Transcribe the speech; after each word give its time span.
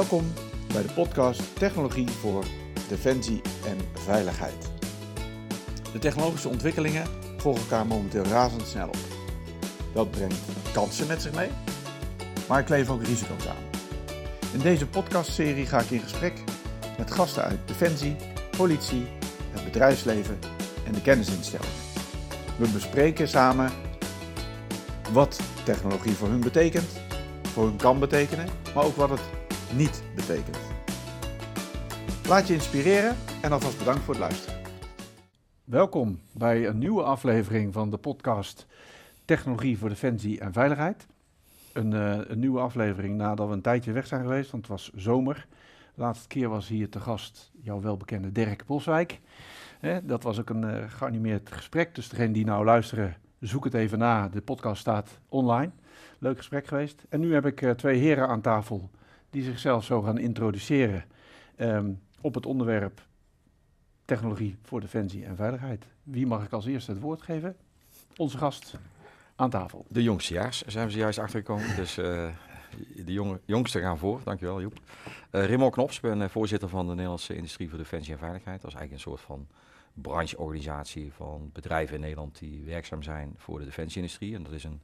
Welkom 0.00 0.32
bij 0.72 0.82
de 0.82 0.92
podcast 0.92 1.42
Technologie 1.58 2.08
voor 2.08 2.44
Defensie 2.88 3.40
en 3.66 3.76
Veiligheid. 3.92 4.70
De 5.92 5.98
technologische 5.98 6.48
ontwikkelingen 6.48 7.06
volgen 7.36 7.62
elkaar 7.62 7.86
momenteel 7.86 8.24
razendsnel 8.24 8.88
op. 8.88 8.96
Dat 9.92 10.10
brengt 10.10 10.38
kansen 10.72 11.06
met 11.06 11.22
zich 11.22 11.34
mee, 11.34 11.48
maar 12.48 12.78
ik 12.78 12.90
ook 12.90 13.04
risico's 13.04 13.46
aan. 13.46 13.80
In 14.52 14.58
deze 14.58 14.86
podcastserie 14.86 15.66
ga 15.66 15.80
ik 15.80 15.90
in 15.90 16.00
gesprek 16.00 16.34
met 16.98 17.10
gasten 17.10 17.42
uit 17.42 17.58
Defensie, 17.68 18.16
politie, 18.56 19.06
het 19.50 19.64
bedrijfsleven 19.64 20.38
en 20.86 20.92
de 20.92 21.02
kennisinstellingen. 21.02 21.74
We 22.58 22.68
bespreken 22.68 23.28
samen 23.28 23.72
wat 25.12 25.40
technologie 25.64 26.14
voor 26.14 26.28
hun 26.28 26.40
betekent, 26.40 26.88
voor 27.42 27.64
hun 27.64 27.76
kan 27.76 27.98
betekenen, 27.98 28.48
maar 28.74 28.84
ook 28.84 28.96
wat 28.96 29.10
het 29.10 29.20
niet 29.76 30.02
betekent. 30.14 30.58
Laat 32.28 32.46
je 32.46 32.54
inspireren 32.54 33.16
en 33.42 33.52
alvast 33.52 33.78
bedankt 33.78 34.00
voor 34.00 34.14
het 34.14 34.22
luisteren. 34.22 34.60
Welkom 35.64 36.20
bij 36.32 36.66
een 36.66 36.78
nieuwe 36.78 37.02
aflevering 37.02 37.72
van 37.72 37.90
de 37.90 37.96
podcast 37.96 38.66
Technologie 39.24 39.78
voor 39.78 39.88
Defensie 39.88 40.40
en 40.40 40.52
Veiligheid. 40.52 41.06
Een, 41.72 41.90
uh, 41.90 42.18
een, 42.26 42.38
nieuwe 42.38 42.60
aflevering 42.60 43.16
nadat 43.16 43.48
we 43.48 43.52
een 43.52 43.60
tijdje 43.60 43.92
weg 43.92 44.06
zijn 44.06 44.22
geweest, 44.22 44.50
want 44.50 44.62
het 44.62 44.72
was 44.72 44.90
zomer. 44.94 45.46
Laatste 45.94 46.28
keer 46.28 46.48
was 46.48 46.68
hier 46.68 46.88
te 46.88 47.00
gast 47.00 47.50
jouw 47.62 47.80
welbekende 47.80 48.32
Dirk 48.32 48.66
Boswijk. 48.66 49.20
Eh, 49.80 49.96
dat 50.02 50.22
was 50.22 50.40
ook 50.40 50.50
een 50.50 50.62
uh, 50.62 50.84
geanimeerd 50.86 51.52
gesprek, 51.52 51.94
dus 51.94 52.08
degene 52.08 52.32
die 52.32 52.44
nou 52.44 52.64
luisteren, 52.64 53.16
zoek 53.40 53.64
het 53.64 53.74
even 53.74 53.98
na. 53.98 54.28
De 54.28 54.40
podcast 54.40 54.80
staat 54.80 55.18
online. 55.28 55.70
Leuk 56.18 56.36
gesprek 56.36 56.66
geweest. 56.66 57.04
En 57.08 57.20
nu 57.20 57.34
heb 57.34 57.46
ik 57.46 57.60
uh, 57.60 57.70
twee 57.70 57.98
heren 57.98 58.28
aan 58.28 58.40
tafel 58.40 58.90
die 59.30 59.42
zichzelf 59.42 59.84
zo 59.84 60.02
gaan 60.02 60.18
introduceren 60.18 61.04
um, 61.56 62.00
op 62.20 62.34
het 62.34 62.46
onderwerp 62.46 63.06
technologie 64.04 64.56
voor 64.62 64.80
defensie 64.80 65.24
en 65.24 65.36
veiligheid. 65.36 65.86
Wie 66.02 66.26
mag 66.26 66.44
ik 66.44 66.52
als 66.52 66.66
eerste 66.66 66.90
het 66.90 67.00
woord 67.00 67.22
geven? 67.22 67.56
Onze 68.16 68.38
gast 68.38 68.74
aan 69.36 69.50
tafel. 69.50 69.84
De 69.88 70.02
jongstejaars 70.02 70.62
zijn 70.62 70.86
we 70.86 70.92
zojuist 70.92 71.18
achtergekomen, 71.18 71.76
dus 71.76 71.98
uh, 71.98 72.28
de 73.04 73.12
jonge, 73.12 73.40
jongsten 73.44 73.80
gaan 73.80 73.98
voor. 73.98 74.20
Dankjewel 74.24 74.60
Joep. 74.60 74.80
Uh, 75.32 75.70
Knops, 75.70 76.00
ben 76.00 76.20
uh, 76.20 76.28
voorzitter 76.28 76.68
van 76.68 76.86
de 76.86 76.92
Nederlandse 76.92 77.36
Industrie 77.36 77.68
voor 77.68 77.78
Defensie 77.78 78.12
en 78.12 78.18
Veiligheid. 78.18 78.60
Dat 78.60 78.70
is 78.70 78.76
eigenlijk 78.76 78.92
een 78.92 79.10
soort 79.10 79.26
van 79.26 79.46
brancheorganisatie 79.94 81.12
van 81.12 81.50
bedrijven 81.52 81.94
in 81.94 82.00
Nederland 82.00 82.38
die 82.38 82.64
werkzaam 82.64 83.02
zijn 83.02 83.34
voor 83.36 83.58
de 83.58 83.64
defensieindustrie. 83.64 84.34
En 84.34 84.42
dat 84.42 84.52
is 84.52 84.64
een 84.64 84.80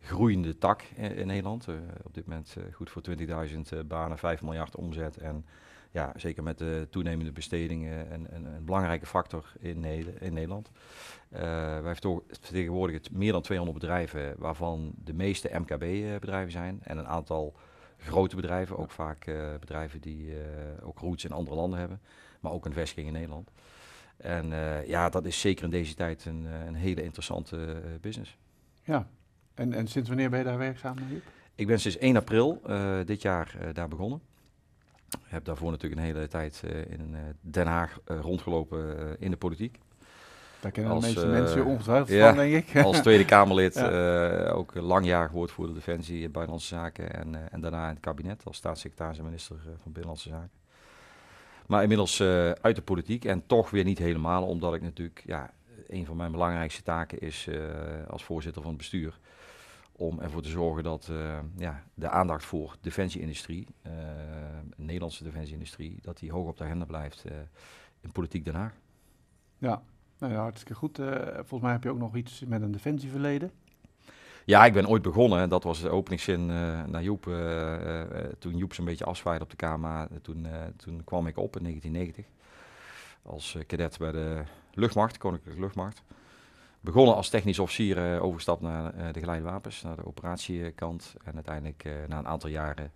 groeiende 0.00 0.58
tak 0.58 0.82
in, 0.82 1.14
in 1.14 1.26
Nederland. 1.26 1.68
Uh, 1.68 1.76
op 2.02 2.14
dit 2.14 2.26
moment 2.26 2.54
uh, 2.58 2.64
goed 2.74 2.90
voor 2.90 3.02
20.000 3.10 3.16
uh, 3.26 3.80
banen, 3.86 4.18
5 4.18 4.42
miljard 4.42 4.76
omzet. 4.76 5.16
En 5.16 5.44
ja, 5.90 6.12
zeker 6.16 6.42
met 6.42 6.58
de 6.58 6.86
toenemende 6.90 7.32
bestedingen 7.32 8.12
een, 8.12 8.26
een, 8.34 8.64
belangrijke 8.64 9.06
factor 9.06 9.52
in, 9.58 9.80
ne 9.80 10.14
in 10.20 10.32
Nederland. 10.32 10.70
wij 11.28 11.94
vertegenwoordigen 11.94 13.02
meer 13.10 13.32
dan 13.32 13.42
200 13.42 13.78
bedrijven, 13.78 14.34
waarvan 14.38 14.92
de 15.04 15.12
meeste 15.12 15.50
MKB-bedrijven 15.58 16.52
zijn. 16.52 16.80
En 16.82 16.98
een 16.98 17.06
aantal 17.06 17.54
grote 17.96 18.36
bedrijven, 18.36 18.78
ook 18.78 18.90
vaak 18.90 19.30
bedrijven 19.60 20.00
die 20.00 20.34
ook 20.82 20.98
roots 20.98 21.24
in 21.24 21.32
andere 21.32 21.56
landen 21.56 21.78
hebben. 21.78 22.00
Maar 22.40 22.52
ook 22.52 22.66
een 22.66 22.72
vestiging 22.72 23.06
in 23.06 23.12
Nederland. 23.12 23.50
En 24.20 24.50
uh, 24.50 24.86
ja, 24.86 25.08
dat 25.08 25.24
is 25.24 25.40
zeker 25.40 25.64
in 25.64 25.70
deze 25.70 25.94
tijd 25.94 26.24
een, 26.24 26.44
een 26.44 26.74
hele 26.74 27.02
interessante 27.02 27.56
uh, 27.56 28.00
business. 28.00 28.36
Ja, 28.82 29.08
en, 29.54 29.72
en 29.72 29.88
sinds 29.88 30.08
wanneer 30.08 30.30
ben 30.30 30.38
je 30.38 30.44
daar 30.44 30.58
werkzaam? 30.58 30.96
Ik 31.54 31.66
ben 31.66 31.80
sinds 31.80 31.98
1 31.98 32.16
april 32.16 32.60
uh, 32.68 32.98
dit 33.04 33.22
jaar 33.22 33.54
daar 33.72 33.88
begonnen. 33.88 34.20
Ik 35.10 35.18
heb 35.26 35.44
daarvoor 35.44 35.70
natuurlijk 35.70 36.00
een 36.00 36.06
hele 36.06 36.28
tijd 36.28 36.62
in 36.88 37.16
Den 37.40 37.66
Haag 37.66 37.98
rondgelopen 38.04 39.16
in 39.18 39.30
de 39.30 39.36
politiek. 39.36 39.78
Daar 40.60 40.70
kennen 40.70 40.92
als, 40.92 41.00
de 41.00 41.10
meeste 41.10 41.26
mensen 41.26 41.64
ongetwijfeld 41.64 42.08
ja, 42.08 42.28
van, 42.28 42.36
denk 42.36 42.68
ik. 42.68 42.84
als 42.84 43.00
Tweede 43.00 43.24
Kamerlid, 43.34 43.74
ja. 43.74 44.48
ook 44.48 44.74
langjarig 44.74 45.30
woordvoerder 45.30 45.74
Defensie, 45.74 46.28
Buitenlandse 46.28 46.74
Zaken 46.74 47.14
en, 47.14 47.52
en 47.52 47.60
daarna 47.60 47.82
in 47.88 47.94
het 47.94 48.00
kabinet 48.00 48.44
als 48.44 48.56
staatssecretaris 48.56 49.18
en 49.18 49.24
minister 49.24 49.56
van 49.82 49.92
Binnenlandse 49.92 50.28
Zaken. 50.28 50.50
Maar 51.66 51.82
inmiddels 51.82 52.20
uit 52.60 52.76
de 52.76 52.82
politiek 52.82 53.24
en 53.24 53.46
toch 53.46 53.70
weer 53.70 53.84
niet 53.84 53.98
helemaal, 53.98 54.46
omdat 54.46 54.74
ik 54.74 54.82
natuurlijk, 54.82 55.22
ja, 55.26 55.50
een 55.86 56.06
van 56.06 56.16
mijn 56.16 56.32
belangrijkste 56.32 56.82
taken 56.82 57.20
is 57.20 57.48
als 58.08 58.24
voorzitter 58.24 58.62
van 58.62 58.70
het 58.70 58.80
bestuur 58.80 59.18
om 60.00 60.20
ervoor 60.20 60.42
te 60.42 60.48
zorgen 60.48 60.82
dat 60.82 61.08
uh, 61.10 61.38
ja, 61.56 61.82
de 61.94 62.08
aandacht 62.08 62.44
voor 62.44 62.76
defensieindustrie, 62.80 63.66
de 63.82 63.90
Nederlandse 64.76 65.24
defensieindustrie, 65.24 65.98
dat 66.02 66.18
die 66.18 66.32
hoog 66.32 66.48
op 66.48 66.56
de 66.56 66.64
agenda 66.64 66.84
blijft 66.84 67.24
in 68.00 68.12
politiek 68.12 68.44
Den 68.44 68.54
Haag. 68.54 68.72
Ja, 69.58 69.82
nou 70.18 70.32
ja, 70.32 70.40
hartstikke 70.40 70.74
goed. 70.74 70.96
volgens 71.34 71.60
mij 71.60 71.72
heb 71.72 71.82
je 71.82 71.90
ook 71.90 71.98
nog 71.98 72.16
iets 72.16 72.44
met 72.46 72.62
een 72.62 72.72
defensieverleden. 72.72 73.50
Ja, 74.44 74.64
ik 74.64 74.72
ben 74.72 74.88
ooit 74.88 75.02
begonnen. 75.02 75.48
Dat 75.48 75.64
was 75.64 75.80
de 75.80 75.90
openingszin 75.90 76.40
uh, 76.40 76.84
naar 76.84 77.02
Joep. 77.02 77.26
Uh, 77.26 77.34
uh, 77.34 78.06
toen 78.38 78.56
Joep 78.56 78.74
zo'n 78.74 78.84
beetje 78.84 79.04
afzwaaide 79.04 79.44
op 79.44 79.50
de 79.50 79.56
KMA, 79.56 80.08
toen, 80.22 80.46
toen 80.76 81.04
kwam 81.04 81.26
ik 81.26 81.36
op 81.36 81.56
in 81.56 81.62
1990. 81.62 82.24
Als 83.22 83.56
cadet 83.66 83.98
bij 83.98 84.12
de 84.12 84.42
luchtmacht, 84.74 85.18
Koninklijke 85.18 85.60
Luchtmacht. 85.60 86.02
Begonnen 86.80 87.14
als 87.14 87.28
technisch 87.28 87.58
officier, 87.58 88.20
overgestapt 88.20 88.60
naar 88.60 89.12
de 89.12 89.20
geleidewapens, 89.20 89.82
naar 89.82 89.96
de 89.96 90.06
operatiekant. 90.06 91.14
En 91.24 91.34
uiteindelijk 91.34 91.84
na 92.08 92.18
een 92.18 92.28
aantal 92.28 92.50
jaren 92.50 92.92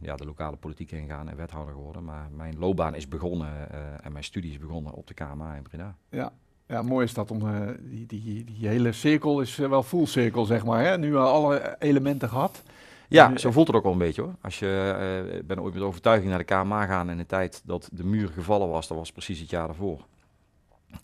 ja, 0.00 0.16
de 0.16 0.24
lokale 0.24 0.56
politiek 0.56 0.90
ingegaan 0.90 1.28
en 1.28 1.36
wethouder 1.36 1.74
geworden. 1.74 2.04
Maar 2.04 2.28
mijn 2.30 2.58
loopbaan 2.58 2.94
is 2.94 3.08
begonnen 3.08 3.70
en 4.02 4.12
mijn 4.12 4.24
studie 4.24 4.50
is 4.50 4.58
begonnen 4.58 4.92
op 4.92 5.06
de 5.06 5.14
KMA 5.14 5.54
in 5.54 5.62
Breda. 5.62 5.96
Ja, 6.08 6.32
ja, 6.66 6.82
mooi 6.82 7.04
is 7.04 7.14
dat 7.14 7.30
om 7.30 7.46
uh, 7.46 7.68
die, 7.80 8.06
die, 8.06 8.44
die 8.44 8.68
hele 8.68 8.92
cirkel 8.92 9.40
is 9.40 9.58
uh, 9.58 9.68
wel 9.68 9.82
full 9.82 10.06
cirkel, 10.06 10.44
zeg 10.44 10.64
maar. 10.64 10.84
Hè? 10.84 10.98
Nu 10.98 11.16
al 11.16 11.32
alle 11.32 11.76
elementen 11.78 12.28
gehad. 12.28 12.62
Ja, 13.08 13.36
zo 13.36 13.50
voelt 13.50 13.66
het 13.66 13.76
ook 13.76 13.82
wel 13.82 13.92
een 13.92 13.98
beetje 13.98 14.22
hoor. 14.22 14.34
Als 14.40 14.58
je 14.58 15.26
uh, 15.34 15.46
ben 15.46 15.60
ooit 15.60 15.74
met 15.74 15.82
overtuiging 15.82 16.30
naar 16.30 16.38
de 16.38 16.44
KMA 16.44 16.86
gaan 16.86 17.10
in 17.10 17.16
de 17.16 17.26
tijd 17.26 17.62
dat 17.64 17.88
de 17.92 18.04
muur 18.04 18.28
gevallen 18.28 18.68
was, 18.68 18.88
dat 18.88 18.96
was 18.96 19.12
precies 19.12 19.40
het 19.40 19.50
jaar 19.50 19.66
daarvoor. 19.66 20.06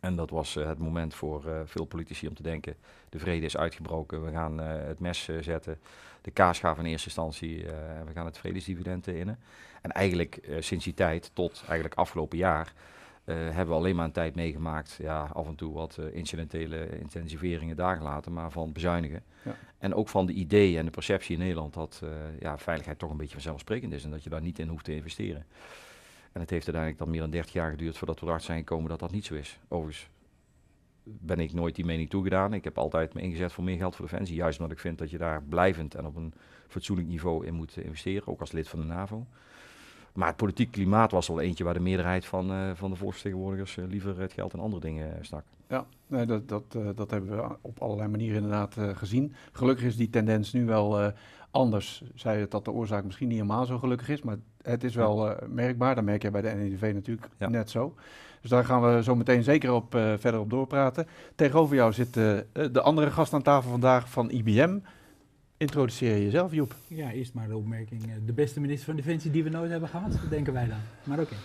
En 0.01 0.17
dat 0.17 0.31
was 0.31 0.55
het 0.55 0.79
moment 0.79 1.15
voor 1.15 1.43
veel 1.65 1.85
politici 1.85 2.29
om 2.29 2.35
te 2.35 2.43
denken: 2.43 2.75
de 3.09 3.19
vrede 3.19 3.47
is 3.47 3.57
uitgebroken, 3.57 4.25
we 4.25 4.31
gaan 4.31 4.59
het 4.59 5.01
mes 5.01 5.29
zetten, 5.41 5.79
de 6.21 6.31
kaasgaaf 6.31 6.79
in 6.79 6.85
eerste 6.85 7.07
instantie 7.07 7.67
en 7.73 8.07
we 8.07 8.13
gaan 8.13 8.27
het 8.27 8.39
vredesdividend 8.39 9.07
innen. 9.07 9.39
En 9.83 9.91
eigenlijk 9.91 10.41
sinds 10.59 10.85
die 10.85 10.95
tijd 10.95 11.31
tot 11.35 11.63
eigenlijk 11.67 11.95
afgelopen 11.95 12.39
jaar 12.39 12.73
uh, 13.25 13.37
hebben 13.37 13.69
we 13.69 13.81
alleen 13.81 13.97
maar 13.97 14.05
een 14.05 14.13
tijd 14.13 14.35
meegemaakt, 14.35 14.99
ja, 15.03 15.31
af 15.33 15.47
en 15.47 15.55
toe 15.55 15.73
wat 15.73 15.97
uh, 16.01 16.15
incidentele 16.15 16.99
intensiveringen 16.99 17.77
daar 17.77 17.97
gelaten, 17.97 18.33
maar 18.33 18.51
van 18.51 18.73
bezuinigen. 18.73 19.23
Ja. 19.45 19.57
En 19.79 19.95
ook 19.95 20.09
van 20.09 20.27
de 20.27 20.33
ideeën 20.33 20.79
en 20.79 20.85
de 20.85 20.91
perceptie 20.91 21.35
in 21.35 21.41
Nederland 21.41 21.75
dat 21.75 22.01
uh, 22.05 22.11
ja, 22.41 22.59
veiligheid 22.59 22.99
toch 22.99 23.11
een 23.11 23.17
beetje 23.17 23.33
vanzelfsprekend 23.33 23.93
is 23.93 24.05
en 24.05 24.11
dat 24.11 24.25
je 24.25 24.31
daar 24.31 24.43
niet 24.43 24.59
in 24.59 24.69
hoeft 24.69 24.85
te 24.85 24.95
investeren. 24.95 25.47
En 26.33 26.41
het 26.41 26.51
heeft 26.51 26.65
uiteindelijk 26.65 26.99
dan 26.99 27.11
meer 27.11 27.21
dan 27.21 27.31
30 27.31 27.53
jaar 27.53 27.71
geduurd 27.71 27.99
voordat 27.99 28.21
we 28.21 28.27
erachter 28.27 28.47
zijn 28.47 28.59
gekomen 28.59 28.89
dat 28.89 28.99
dat 28.99 29.11
niet 29.11 29.25
zo 29.25 29.35
is. 29.35 29.59
Overigens 29.69 30.09
ben 31.03 31.41
ik 31.41 31.53
nooit 31.53 31.75
die 31.75 31.85
mening 31.85 32.11
toegedaan. 32.11 32.53
Ik 32.53 32.65
heb 32.65 32.79
altijd 32.79 33.15
me 33.15 33.21
ingezet 33.21 33.53
voor 33.53 33.65
meer 33.65 33.77
geld 33.77 33.97
voor 33.97 34.09
Defensie, 34.09 34.37
juist 34.37 34.59
omdat 34.59 34.75
ik 34.75 34.83
vind 34.83 34.99
dat 34.99 35.11
je 35.11 35.19
daar 35.19 35.43
blijvend 35.43 35.95
en 35.95 36.07
op 36.07 36.17
een 36.17 36.35
fatsoenlijk 36.69 37.09
niveau 37.09 37.47
in 37.47 37.55
moet 37.55 37.77
investeren, 37.77 38.27
ook 38.27 38.41
als 38.41 38.53
lid 38.53 38.69
van 38.69 38.81
de 38.81 38.87
NAVO. 38.87 39.27
Maar 40.13 40.29
het 40.29 40.37
politiek 40.37 40.71
klimaat 40.71 41.11
was 41.11 41.29
wel 41.29 41.41
eentje 41.41 41.65
waar 41.65 41.75
de 41.75 41.81
meerderheid 41.81 42.27
van, 42.27 42.53
uh, 42.53 42.71
van 42.75 42.91
de 42.91 42.97
volksvertegenwoordigers 42.97 43.77
uh, 43.77 43.85
liever 43.89 44.21
het 44.21 44.33
geld 44.33 44.53
in 44.53 44.61
andere 44.61 44.83
dingen 44.83 45.19
stak. 45.21 45.45
Ja, 45.69 45.87
nee, 46.07 46.27
dat, 46.27 46.49
dat, 46.49 46.65
uh, 46.77 46.89
dat 46.95 47.11
hebben 47.11 47.37
we 47.37 47.57
op 47.61 47.79
allerlei 47.79 48.09
manieren 48.09 48.37
inderdaad 48.37 48.77
gezien. 48.99 49.35
Gelukkig 49.53 49.85
is 49.85 49.97
die 49.97 50.11
tendens 50.11 50.53
nu 50.53 50.67
wel 50.67 51.13
anders. 51.51 52.03
Zij 52.15 52.41
het 52.41 52.51
dat 52.51 52.65
de 52.65 52.71
oorzaak 52.71 53.05
misschien 53.05 53.29
niet 53.29 53.37
helemaal 53.37 53.67
zo 53.67 53.79
gelukkig 53.79 54.09
is, 54.09 54.23
maar 54.23 54.37
het 54.63 54.85
is 54.85 54.95
wel 54.95 55.35
merkbaar. 55.49 55.95
Dat 55.95 56.05
merk 56.05 56.23
je 56.23 56.31
bij 56.31 56.41
de 56.41 56.49
NEDV 56.49 56.91
natuurlijk 56.95 57.29
ja. 57.37 57.49
net 57.49 57.71
zo. 57.71 57.95
Dus 58.41 58.51
daar 58.51 58.65
gaan 58.65 58.95
we 58.95 59.03
zo 59.03 59.15
meteen 59.15 59.43
zeker 59.43 59.73
op, 59.73 59.91
verder 59.91 60.41
op 60.41 60.51
doorpraten. 60.51 61.07
Tegenover 61.35 61.77
jou 61.77 61.93
zit 61.93 62.15
de 62.15 62.81
andere 62.83 63.11
gast 63.11 63.33
aan 63.33 63.43
tafel 63.43 63.71
vandaag 63.71 64.11
van 64.11 64.31
IBM. 64.31 64.79
Introduceer 65.61 66.23
jezelf, 66.23 66.53
Joep. 66.53 66.77
Ja, 66.89 67.13
eerst 67.13 67.35
maar 67.35 67.49
de 67.49 67.57
opmerking. 67.57 68.03
De 68.25 68.33
beste 68.33 68.61
minister 68.61 68.87
van 68.87 68.97
Defensie 68.97 69.31
die 69.31 69.45
we 69.45 69.51
nooit 69.51 69.71
hebben 69.71 69.89
gehad, 69.89 70.19
denken 70.31 70.53
wij 70.53 70.67
dan. 70.67 70.79
Maar 71.05 71.19
oké, 71.19 71.33
okay. 71.33 71.45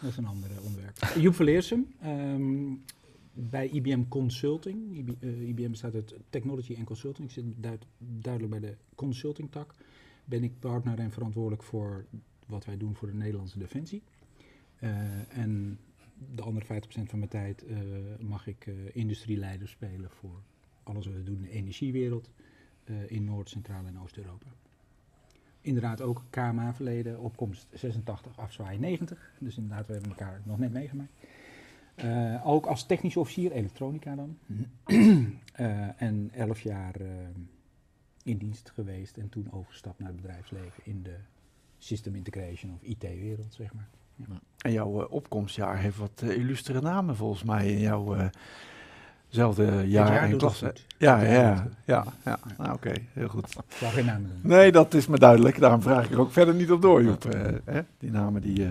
dat 0.00 0.10
is 0.10 0.16
een 0.16 0.26
ander 0.26 0.50
onderwerp. 0.62 0.96
Joep 1.24 1.34
van 1.34 1.44
Leersum, 1.44 1.86
um, 2.04 2.82
bij 3.32 3.68
IBM 3.68 4.02
Consulting. 4.08 4.96
IB, 4.96 5.08
uh, 5.20 5.48
IBM 5.48 5.70
bestaat 5.70 5.94
uit 5.94 6.14
Technology 6.30 6.74
en 6.74 6.84
Consulting. 6.84 7.28
Ik 7.28 7.34
zit 7.34 7.44
duid, 7.56 7.86
duidelijk 7.98 8.60
bij 8.60 8.70
de 8.70 8.76
consulting 8.94 9.50
tak. 9.50 9.74
Ben 10.24 10.42
ik 10.42 10.52
partner 10.58 10.98
en 10.98 11.10
verantwoordelijk 11.10 11.62
voor 11.62 12.04
wat 12.46 12.64
wij 12.64 12.76
doen 12.76 12.94
voor 12.94 13.08
de 13.08 13.14
Nederlandse 13.14 13.58
Defensie. 13.58 14.02
Uh, 14.80 15.38
en 15.38 15.78
de 16.34 16.42
andere 16.42 16.66
50% 16.66 16.68
van 16.88 17.18
mijn 17.18 17.30
tijd 17.30 17.64
uh, 17.68 17.78
mag 18.20 18.46
ik 18.46 18.66
industrieleider 18.92 19.68
spelen 19.68 20.10
voor 20.10 20.42
alles 20.82 21.06
wat 21.06 21.14
we 21.14 21.22
doen 21.22 21.36
in 21.36 21.42
de 21.42 21.50
energiewereld 21.50 22.30
in 23.06 23.24
Noord-, 23.24 23.48
Centraal- 23.48 23.86
en 23.86 24.00
Oost-Europa. 24.00 24.46
inderdaad 25.60 26.00
ook 26.00 26.22
KMA 26.30 26.74
verleden, 26.74 27.20
opkomst 27.20 27.66
86, 27.74 28.38
afzwaai 28.38 28.78
90. 28.78 29.32
Dus 29.38 29.56
inderdaad, 29.56 29.86
we 29.86 29.92
hebben 29.92 30.10
elkaar 30.10 30.40
nog 30.44 30.58
net 30.58 30.72
meegemaakt. 30.72 31.12
Uh, 32.04 32.46
ook 32.46 32.66
als 32.66 32.86
technisch 32.86 33.16
officier, 33.16 33.52
elektronica 33.52 34.14
dan. 34.14 34.38
uh, 34.86 35.26
en 36.08 36.30
elf 36.34 36.60
jaar 36.60 36.94
in 38.22 38.36
dienst 38.36 38.70
geweest 38.70 39.16
en 39.16 39.28
toen 39.28 39.52
overgestapt 39.52 39.98
naar 39.98 40.08
het 40.08 40.16
bedrijfsleven 40.16 40.82
in 40.84 41.02
de 41.02 41.16
system 41.78 42.14
integration 42.14 42.72
of 42.74 42.82
IT-wereld, 42.82 43.54
zeg 43.54 43.74
maar. 43.74 43.88
Ja. 44.14 44.40
En 44.58 44.72
jouw 44.72 45.06
opkomstjaar 45.06 45.78
heeft 45.78 45.96
wat 45.96 46.22
illustere 46.22 46.80
namen 46.80 47.16
volgens 47.16 47.42
mij 47.42 47.72
in 47.72 47.78
jouw 47.78 48.30
Zelfde 49.36 49.64
jaar, 49.64 50.12
jaar 50.12 50.22
en 50.22 50.36
klasse. 50.36 50.74
Ja, 50.98 51.20
ja, 51.20 51.32
ja, 51.32 51.66
ja, 51.84 52.04
ja. 52.24 52.38
Nou, 52.58 52.72
oké, 52.72 52.92
heel 53.12 53.28
goed. 53.28 53.56
Geen 53.68 54.04
namen 54.04 54.28
doen. 54.28 54.50
Nee, 54.50 54.72
dat 54.72 54.94
is 54.94 55.06
me 55.06 55.18
duidelijk. 55.18 55.58
Daarom 55.58 55.82
vraag 55.82 56.04
ik 56.04 56.10
er 56.10 56.20
ook 56.20 56.32
verder 56.32 56.54
niet 56.54 56.70
op 56.70 56.82
door, 56.82 57.02
Joep. 57.02 57.34
Uh, 57.34 57.42
hè? 57.64 57.80
Die 57.98 58.10
namen 58.10 58.40
die 58.40 58.60
uh, 58.60 58.70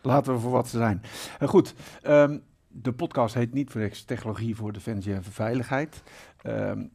laten 0.00 0.32
we 0.32 0.38
voor 0.40 0.50
wat 0.50 0.68
ze 0.68 0.76
zijn. 0.76 1.02
Uh, 1.40 1.48
goed, 1.48 1.74
um, 2.06 2.42
de 2.68 2.92
podcast 2.92 3.34
heet 3.34 3.52
niet 3.52 3.70
voor 3.70 3.80
niks 3.80 4.04
Technologie 4.04 4.56
voor 4.56 4.72
Defensie 4.72 5.14
en 5.14 5.24
Veiligheid. 5.24 6.02
Um, 6.46 6.90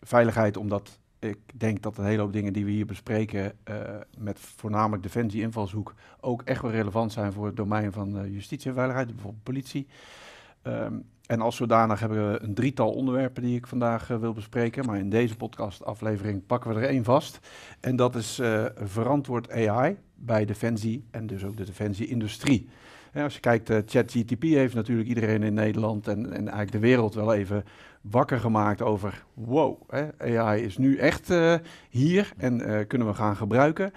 veiligheid 0.00 0.56
omdat 0.56 0.98
ik 1.18 1.38
denk 1.54 1.82
dat 1.82 1.98
een 1.98 2.04
hele 2.04 2.22
hoop 2.22 2.32
dingen 2.32 2.52
die 2.52 2.64
we 2.64 2.70
hier 2.70 2.86
bespreken 2.86 3.52
met 4.18 4.38
voornamelijk 4.40 5.02
defensie-invalshoek 5.02 5.94
ook 6.20 6.42
echt 6.42 6.62
wel 6.62 6.70
relevant 6.70 7.12
zijn 7.12 7.32
voor 7.32 7.46
het 7.46 7.56
domein 7.56 7.92
van 7.92 8.30
justitie 8.30 8.68
en 8.68 8.74
veiligheid, 8.74 9.06
bijvoorbeeld 9.06 9.42
politie. 9.42 9.86
Um, 10.62 11.04
en 11.28 11.40
als 11.40 11.56
zodanig 11.56 12.00
hebben 12.00 12.32
we 12.32 12.42
een 12.42 12.54
drietal 12.54 12.90
onderwerpen 12.90 13.42
die 13.42 13.56
ik 13.56 13.66
vandaag 13.66 14.10
uh, 14.10 14.16
wil 14.18 14.32
bespreken. 14.32 14.86
Maar 14.86 14.98
in 14.98 15.10
deze 15.10 15.36
podcastaflevering 15.36 16.46
pakken 16.46 16.74
we 16.74 16.80
er 16.80 16.88
één 16.88 17.04
vast. 17.04 17.38
En 17.80 17.96
dat 17.96 18.14
is 18.14 18.38
uh, 18.38 18.64
verantwoord 18.76 19.50
AI 19.50 19.96
bij 20.14 20.44
Defensie 20.44 21.04
en 21.10 21.26
dus 21.26 21.44
ook 21.44 21.56
de 21.56 21.64
Defensie-industrie. 21.64 22.68
als 23.14 23.34
je 23.34 23.40
kijkt, 23.40 23.70
uh, 23.70 23.78
ChatGTP 23.86 24.42
heeft 24.42 24.74
natuurlijk 24.74 25.08
iedereen 25.08 25.42
in 25.42 25.54
Nederland 25.54 26.08
en, 26.08 26.24
en 26.24 26.32
eigenlijk 26.32 26.72
de 26.72 26.78
wereld 26.78 27.14
wel 27.14 27.34
even 27.34 27.64
wakker 28.00 28.40
gemaakt 28.40 28.82
over... 28.82 29.24
wow, 29.34 29.80
hè, 29.88 30.38
AI 30.38 30.62
is 30.62 30.78
nu 30.78 30.96
echt 30.96 31.32
hier 31.90 32.32
en 32.36 32.86
kunnen 32.86 33.06
we 33.06 33.14
gaan 33.14 33.36
gebruiken. 33.36 33.92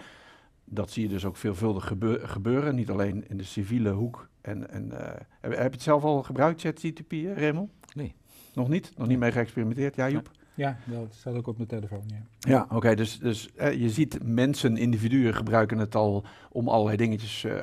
Dat 0.66 0.92
zie 0.92 1.04
je 1.04 1.10
dus 1.10 1.25
ook 1.25 1.38
veelvuldig 1.38 1.94
gebeuren, 2.24 2.75
niet 2.75 2.89
alleen 2.89 3.25
in 3.28 3.38
de 3.38 3.44
civiele 3.44 3.89
hoek 3.89 4.30
en, 4.41 4.69
en 4.69 4.85
uh, 4.85 4.99
heb, 5.41 5.51
je 5.51 5.57
het 5.57 5.81
zelf 5.81 6.03
al 6.03 6.23
gebruikt, 6.23 6.61
ChatGTP, 6.61 7.11
Raymond? 7.35 7.71
Nee. 7.93 8.15
Nog 8.53 8.67
niet? 8.67 8.91
Nog 8.97 9.07
niet 9.07 9.19
mee 9.19 9.31
geëxperimenteerd? 9.31 9.95
Ja, 9.95 10.09
Joep? 10.09 10.31
Ja, 10.53 10.77
dat 10.85 11.13
staat 11.13 11.35
ook 11.35 11.47
op 11.47 11.57
mijn 11.57 11.69
telefoon, 11.69 12.03
ja. 12.05 12.21
Ja, 12.39 12.67
oké. 12.69 12.95
dus 12.95 13.19
dus 13.19 13.49
je 13.55 13.89
ziet 13.89 14.19
mensen, 14.23 14.77
individuen 14.77 15.33
gebruiken 15.33 15.77
het 15.77 15.95
al 15.95 16.25
om 16.51 16.67
allerlei 16.67 16.97
dingetjes 16.97 17.43
uh, 17.43 17.59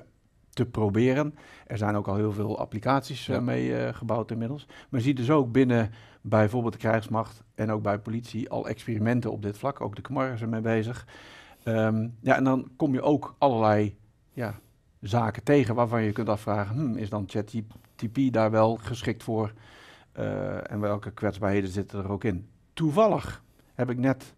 te 0.50 0.66
proberen. 0.66 1.34
Er 1.66 1.78
zijn 1.78 1.96
ook 1.96 2.08
al 2.08 2.16
heel 2.16 2.32
veel 2.32 2.58
applicaties 2.58 3.26
ja. 3.26 3.40
mee 3.40 3.92
gebouwd 3.92 4.30
inmiddels. 4.30 4.66
Maar 4.66 5.00
je 5.00 5.06
ziet 5.06 5.16
dus 5.16 5.30
ook 5.30 5.52
binnen 5.52 5.90
bijvoorbeeld 6.20 6.72
de 6.72 6.78
krijgsmacht 6.78 7.42
en 7.54 7.70
ook 7.70 7.82
bij 7.82 7.98
politie 7.98 8.50
al 8.50 8.68
experimenten 8.68 9.32
op 9.32 9.42
dit 9.42 9.58
vlak. 9.58 9.80
Ook 9.80 9.96
de 9.96 10.02
KMAR 10.02 10.32
is 10.32 10.42
ermee 10.42 10.60
bezig. 10.60 11.06
Um, 11.64 12.14
ja, 12.20 12.36
en 12.36 12.44
dan 12.44 12.70
kom 12.76 12.92
je 12.92 13.02
ook 13.02 13.34
allerlei 13.38 13.96
ja, 14.32 14.54
zaken 15.00 15.42
tegen 15.42 15.74
waarvan 15.74 16.02
je 16.02 16.12
kunt 16.12 16.28
afvragen, 16.28 16.76
hmm, 16.76 16.96
is 16.96 17.08
dan 17.08 17.24
ChatGPT 17.26 18.32
daar 18.32 18.50
wel 18.50 18.76
geschikt 18.76 19.22
voor 19.22 19.52
uh, 20.18 20.70
en 20.70 20.80
welke 20.80 21.10
kwetsbaarheden 21.10 21.70
zitten 21.70 21.98
er 21.98 22.10
ook 22.10 22.24
in? 22.24 22.48
Toevallig 22.72 23.42
heb 23.74 23.90
ik 23.90 23.98
net 23.98 24.34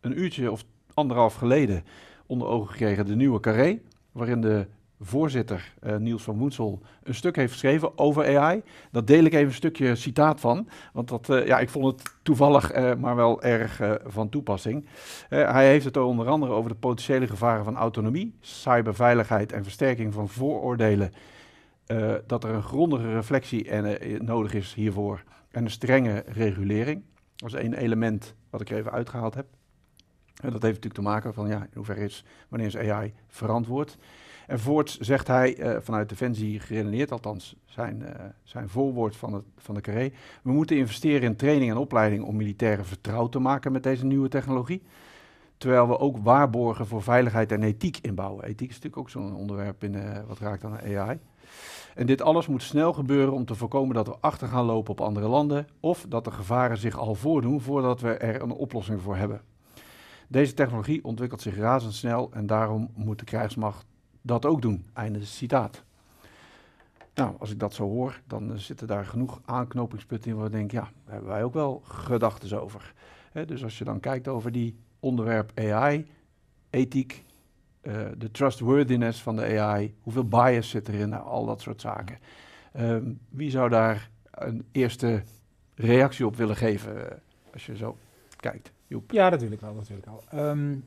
een 0.00 0.18
uurtje 0.18 0.50
of 0.50 0.64
anderhalf 0.94 1.34
geleden 1.34 1.84
onder 2.26 2.48
ogen 2.48 2.70
gekregen 2.70 3.06
de 3.06 3.16
nieuwe 3.16 3.40
Carré, 3.40 3.80
waarin 4.12 4.40
de 4.40 4.66
voorzitter 5.04 5.74
uh, 5.82 5.96
Niels 5.96 6.22
van 6.22 6.38
Woensel 6.38 6.82
een 7.02 7.14
stuk 7.14 7.36
heeft 7.36 7.52
geschreven 7.52 7.98
over 7.98 8.38
AI. 8.38 8.62
Dat 8.90 9.06
deel 9.06 9.24
ik 9.24 9.32
even 9.32 9.46
een 9.46 9.54
stukje 9.54 9.94
citaat 9.94 10.40
van, 10.40 10.68
want 10.92 11.08
dat, 11.08 11.28
uh, 11.28 11.46
ja, 11.46 11.58
ik 11.58 11.68
vond 11.68 11.86
het 11.86 12.14
toevallig, 12.22 12.76
uh, 12.76 12.94
maar 12.94 13.16
wel 13.16 13.42
erg 13.42 13.80
van 14.04 14.28
toepassing. 14.28 14.86
hij 15.28 15.68
heeft 15.68 15.84
het 15.84 15.96
onder 15.96 16.28
andere 16.28 16.52
over 16.52 16.70
de 16.70 16.76
potentiële 16.76 17.26
gevaren 17.26 17.64
van 17.64 17.76
autonomie, 17.76 18.34
cyberveiligheid 18.40 19.52
en 19.52 19.62
versterking 19.62 20.12
van 20.12 20.28
vooroordelen. 20.28 21.12
dat 22.26 22.44
er 22.44 22.50
een 22.50 22.62
grondige 22.62 23.12
reflectie 23.12 23.70
en, 23.70 24.24
nodig 24.24 24.54
is 24.54 24.74
hiervoor 24.74 25.22
en 25.50 25.64
een 25.64 25.70
strenge 25.70 26.24
regulering. 26.26 27.02
Dat 27.36 27.54
is 27.54 27.60
één 27.60 27.74
element 27.74 28.34
wat 28.50 28.60
ik 28.60 28.70
even 28.70 28.92
uitgehaald 28.92 29.34
heb. 29.34 29.46
Dat 30.34 30.52
heeft 30.52 30.62
natuurlijk 30.62 30.94
te 30.94 31.02
maken 31.02 31.34
van 31.34 31.48
ja, 31.48 31.60
in 31.60 31.70
hoeverre 31.74 32.00
is, 32.00 32.24
wanneer 32.48 32.66
is 32.66 32.76
AI 32.76 33.14
verantwoord? 33.28 33.98
En 34.46 34.58
voorts 34.58 34.98
zegt 34.98 35.26
hij 35.26 35.58
uh, 35.58 35.76
vanuit 35.80 36.08
Defensie 36.08 36.60
geredeneerd, 36.60 37.12
althans 37.12 37.56
zijn, 37.64 38.02
uh, 38.02 38.08
zijn 38.42 38.68
voorwoord 38.68 39.16
van, 39.16 39.32
het, 39.32 39.44
van 39.56 39.74
de 39.74 39.80
carré. 39.80 40.12
We 40.42 40.52
moeten 40.52 40.76
investeren 40.76 41.22
in 41.22 41.36
training 41.36 41.70
en 41.70 41.76
opleiding 41.76 42.24
om 42.24 42.36
militairen 42.36 42.84
vertrouwd 42.84 43.32
te 43.32 43.38
maken 43.38 43.72
met 43.72 43.82
deze 43.82 44.04
nieuwe 44.04 44.28
technologie. 44.28 44.82
Terwijl 45.56 45.88
we 45.88 45.98
ook 45.98 46.16
waarborgen 46.16 46.86
voor 46.86 47.02
veiligheid 47.02 47.52
en 47.52 47.62
ethiek 47.62 47.98
inbouwen. 48.00 48.44
Ethiek 48.44 48.68
is 48.68 48.74
natuurlijk 48.74 48.96
ook 48.96 49.10
zo'n 49.10 49.36
onderwerp 49.36 49.84
in, 49.84 49.94
uh, 49.94 50.18
wat 50.26 50.38
raakt 50.38 50.64
aan 50.64 50.80
AI. 50.80 51.18
En 51.94 52.06
dit 52.06 52.22
alles 52.22 52.46
moet 52.46 52.62
snel 52.62 52.92
gebeuren 52.92 53.32
om 53.32 53.44
te 53.44 53.54
voorkomen 53.54 53.94
dat 53.94 54.06
we 54.06 54.16
achter 54.20 54.48
gaan 54.48 54.64
lopen 54.64 54.90
op 54.90 55.00
andere 55.00 55.28
landen. 55.28 55.66
Of 55.80 56.06
dat 56.08 56.24
de 56.24 56.30
gevaren 56.30 56.78
zich 56.78 56.98
al 56.98 57.14
voordoen 57.14 57.60
voordat 57.60 58.00
we 58.00 58.16
er 58.16 58.42
een 58.42 58.52
oplossing 58.52 59.00
voor 59.00 59.16
hebben. 59.16 59.40
Deze 60.28 60.54
technologie 60.54 61.04
ontwikkelt 61.04 61.40
zich 61.40 61.56
razendsnel 61.56 62.30
en 62.32 62.46
daarom 62.46 62.90
moet 62.94 63.18
de 63.18 63.24
krijgsmacht 63.24 63.86
dat 64.22 64.46
ook 64.46 64.62
doen. 64.62 64.84
Einde 64.92 65.24
citaat. 65.24 65.82
Nou, 67.14 67.34
als 67.38 67.50
ik 67.50 67.58
dat 67.58 67.74
zo 67.74 67.88
hoor, 67.88 68.20
dan 68.26 68.58
zitten 68.58 68.86
daar 68.86 69.06
genoeg 69.06 69.40
aanknopingspunten 69.44 70.30
in 70.30 70.36
waar 70.36 70.46
ik 70.46 70.52
denk, 70.52 70.70
ja, 70.70 70.80
daar 70.80 71.12
hebben 71.12 71.30
wij 71.30 71.44
ook 71.44 71.54
wel 71.54 71.82
gedachten 71.84 72.62
over. 72.62 72.94
dus 73.46 73.64
als 73.64 73.78
je 73.78 73.84
dan 73.84 74.00
kijkt 74.00 74.28
over 74.28 74.52
die 74.52 74.76
onderwerp 75.00 75.58
AI, 75.58 76.06
ethiek, 76.70 77.24
uh, 77.82 78.06
de 78.18 78.30
trustworthiness 78.30 79.22
van 79.22 79.36
de 79.36 79.60
AI, 79.60 79.94
hoeveel 80.00 80.24
bias 80.24 80.68
zit 80.68 80.88
erin, 80.88 81.08
nou, 81.08 81.24
al 81.24 81.46
dat 81.46 81.60
soort 81.60 81.80
zaken. 81.80 82.18
Um, 82.78 83.18
wie 83.28 83.50
zou 83.50 83.68
daar 83.68 84.10
een 84.30 84.64
eerste 84.72 85.22
reactie 85.74 86.26
op 86.26 86.36
willen 86.36 86.56
geven, 86.56 86.96
uh, 86.96 87.02
als 87.52 87.66
je 87.66 87.76
zo 87.76 87.96
kijkt? 88.36 88.72
Joep. 88.86 89.10
Ja, 89.10 89.28
natuurlijk 89.28 89.60
wel, 89.60 89.74
natuurlijk 89.74 90.06
wel. 90.06 90.48
Um, 90.48 90.84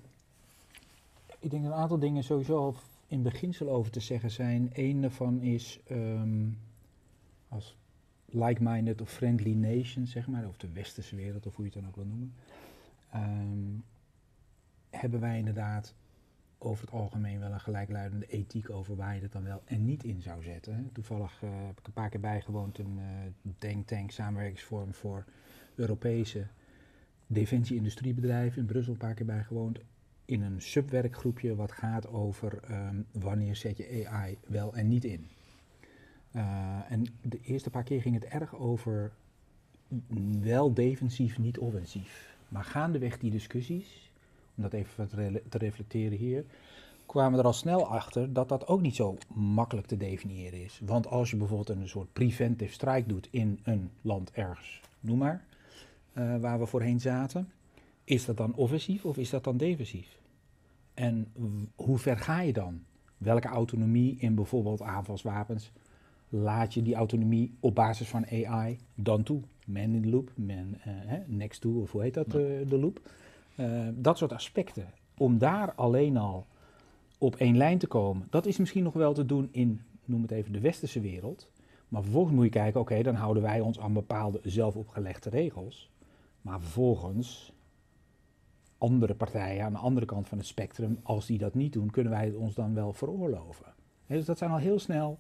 ik 1.40 1.52
denk 1.52 1.66
een 1.66 1.74
aantal 1.74 2.00
dingen 2.00 2.24
sowieso 2.24 2.76
in 3.08 3.22
beginsel 3.22 3.70
over 3.70 3.92
te 3.92 4.00
zeggen 4.00 4.32
zijn. 4.32 4.70
Eén 4.74 5.02
daarvan 5.02 5.42
is 5.42 5.80
um, 5.92 6.58
als 7.48 7.78
like-minded 8.26 9.02
of 9.02 9.10
friendly 9.10 9.54
nation, 9.54 10.08
zeg 10.08 10.28
maar, 10.28 10.48
of 10.48 10.58
de 10.58 10.72
westerse 10.72 11.16
wereld, 11.16 11.46
of 11.46 11.56
hoe 11.56 11.66
je 11.66 11.72
het 11.72 11.80
dan 11.80 11.90
ook 11.90 11.96
wil 11.96 12.06
noemen, 12.06 12.34
um, 13.16 13.84
hebben 14.90 15.20
wij 15.20 15.38
inderdaad 15.38 15.96
over 16.58 16.86
het 16.86 16.94
algemeen 16.94 17.40
wel 17.40 17.52
een 17.52 17.60
gelijkluidende 17.60 18.26
ethiek 18.26 18.70
over 18.70 18.96
waar 18.96 19.16
je 19.16 19.22
het 19.22 19.32
dan 19.32 19.44
wel 19.44 19.62
en 19.66 19.86
niet 19.86 20.04
in 20.04 20.22
zou 20.22 20.44
zetten. 20.44 20.90
Toevallig 20.94 21.42
uh, 21.44 21.50
heb 21.66 21.80
ik 21.80 21.88
een 21.88 21.94
paar 21.94 22.10
keer 22.10 22.20
bijgewoond 22.20 22.78
een 22.78 22.98
uh, 22.98 23.52
denk-tank 23.58 24.12
samenwerkingsvorm 24.12 24.94
voor 24.94 25.26
Europese 25.76 26.48
defensie-industriebedrijven 27.28 28.62
in 28.62 28.68
Brussel 28.68 28.94
een 28.94 29.00
paar 29.00 29.14
keer 29.14 29.26
bijgewoond 29.26 29.80
in 30.26 30.42
een 30.42 30.62
subwerkgroepje 30.62 31.56
wat 31.56 31.72
gaat 31.72 32.08
over 32.08 32.60
um, 32.72 33.06
wanneer 33.12 33.56
zet 33.56 33.78
je 33.78 34.08
AI 34.08 34.38
wel 34.48 34.76
en 34.76 34.88
niet 34.88 35.04
in. 35.04 35.28
Uh, 36.36 36.92
en 36.92 37.06
de 37.22 37.40
eerste 37.44 37.70
paar 37.70 37.84
keer 37.84 38.02
ging 38.02 38.16
het 38.16 38.26
erg 38.26 38.56
over 38.56 39.12
wel 40.42 40.74
defensief, 40.74 41.38
niet 41.38 41.58
offensief. 41.58 42.36
Maar 42.48 42.64
gaandeweg 42.64 43.18
die 43.18 43.32
discussies, 43.32 44.12
om 44.56 44.64
dat 44.64 44.74
even 44.74 45.10
te 45.50 45.58
reflecteren 45.58 46.18
hier, 46.18 46.46
kwamen 47.06 47.32
we 47.32 47.40
er 47.40 47.46
al 47.46 47.54
snel 47.54 47.88
achter 47.88 48.34
dat 48.34 48.50
dat 48.50 48.68
ook 48.68 48.82
niet 48.82 48.96
zo 48.96 49.18
makkelijk 49.34 49.88
te 49.88 49.98
definiëren 49.98 50.64
is. 50.64 50.82
Want 50.84 51.08
als 51.08 51.30
je 51.30 51.38
bijvoorbeeld 51.38 51.78
een 51.78 51.90
soort 51.90 52.14
preventive 52.14 52.74
strike 52.74 53.08
doet 53.08 53.28
in 53.32 53.60
een 53.64 53.90
land 54.02 54.32
ergens, 54.32 54.82
noem 55.00 55.18
maar, 55.18 55.46
uh, 56.14 56.38
waar 56.38 56.60
we 56.60 56.66
voorheen 56.66 57.00
zaten, 57.00 57.52
is 58.06 58.26
dat 58.26 58.38
dan 58.38 58.56
offensief 58.56 59.06
of 59.06 59.18
is 59.18 59.30
dat 59.30 59.44
dan 59.44 59.58
defensief? 59.58 60.20
En 60.94 61.28
hoe 61.76 61.98
ver 61.98 62.18
ga 62.18 62.42
je 62.42 62.54
dan? 62.54 62.84
Welke 63.18 63.48
autonomie 63.48 64.16
in 64.20 64.36
bijvoorbeeld 64.36 64.82
aanvalswapens 64.82 65.72
laat 66.30 66.74
je 66.74 66.82
die 66.82 66.96
autonomie 66.96 67.56
op 67.60 67.76
basis 67.76 68.08
van 68.08 68.26
AI 68.26 68.80
dan 68.96 69.24
toe? 69.24 69.42
Man 69.66 69.84
in 69.84 70.02
the 70.02 70.10
loop, 70.10 70.32
man 70.36 70.78
uh, 70.88 71.14
next 71.26 71.62
to, 71.62 71.82
of 71.82 71.92
hoe 71.92 72.02
heet 72.02 72.14
dat, 72.14 72.28
uh, 72.28 72.34
de 72.70 72.78
loop? 72.80 73.02
Uh, 73.58 73.88
dat 73.96 74.18
soort 74.18 74.34
aspecten. 74.34 74.94
Om 75.18 75.38
daar 75.38 75.74
alleen 75.74 76.18
al 76.18 76.46
op 77.18 77.36
één 77.36 77.58
lijn 77.58 77.78
te 77.78 77.88
komen, 77.88 78.28
dat 78.30 78.46
is 78.46 78.58
misschien 78.58 78.84
nog 78.84 78.94
wel 78.94 79.14
te 79.14 79.26
doen 79.26 79.50
in, 79.52 79.82
noem 80.06 80.22
het 80.22 80.32
even, 80.32 80.52
de 80.52 80.60
westerse 80.60 81.00
wereld. 81.00 81.50
Maar 81.88 82.02
vervolgens 82.02 82.36
moet 82.36 82.44
je 82.44 82.50
kijken, 82.50 82.80
oké, 82.80 82.92
okay, 82.92 83.04
dan 83.04 83.16
houden 83.16 83.44
wij 83.44 83.60
ons 83.60 83.80
aan 83.80 83.94
bepaalde 83.94 84.40
zelf 84.44 84.76
opgelegde 84.76 85.30
regels. 85.30 85.90
Maar 86.42 86.60
vervolgens 86.60 87.54
andere 88.86 89.16
partijen 89.16 89.66
aan 89.66 89.74
de 89.74 89.78
andere 89.78 90.06
kant 90.06 90.28
van 90.28 90.38
het 90.38 90.48
spectrum, 90.48 91.00
als 91.04 91.26
die 91.26 91.38
dat 91.38 91.54
niet 91.54 91.74
doen, 91.74 91.90
kunnen 91.90 92.12
wij 92.12 92.26
het 92.26 92.36
ons 92.36 92.56
dan 92.56 92.74
wel 92.74 92.94
veroorloven? 92.94 93.66
Dus 94.08 94.26
dat 94.26 94.38
zijn 94.38 94.52
al 94.52 94.58
heel 94.58 94.80
snel 94.80 95.20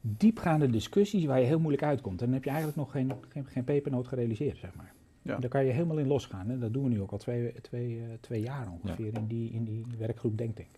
diepgaande 0.00 0.70
discussies 0.70 1.24
waar 1.24 1.40
je 1.40 1.46
heel 1.46 1.58
moeilijk 1.58 1.82
uitkomt. 1.82 2.20
En 2.20 2.26
dan 2.26 2.34
heb 2.34 2.44
je 2.44 2.50
eigenlijk 2.50 2.78
nog 2.78 2.90
geen, 2.90 3.12
geen, 3.28 3.46
geen 3.46 3.64
pepernoot 3.64 4.06
gerealiseerd, 4.06 4.56
zeg 4.56 4.74
maar. 4.74 4.92
Ja. 5.22 5.36
Daar 5.38 5.50
kan 5.50 5.64
je 5.64 5.72
helemaal 5.72 5.98
in 5.98 6.06
losgaan. 6.06 6.50
En 6.50 6.60
dat 6.60 6.72
doen 6.72 6.82
we 6.82 6.88
nu 6.88 7.00
ook 7.00 7.10
al 7.10 7.18
twee, 7.18 7.52
twee, 7.60 7.98
eh, 7.98 8.04
twee 8.20 8.40
jaar 8.40 8.68
ongeveer 8.70 9.14
in, 9.14 9.26
die, 9.26 9.50
in 9.50 9.64
die 9.64 9.84
werkgroep 9.98 10.38
Denktank. 10.38 10.68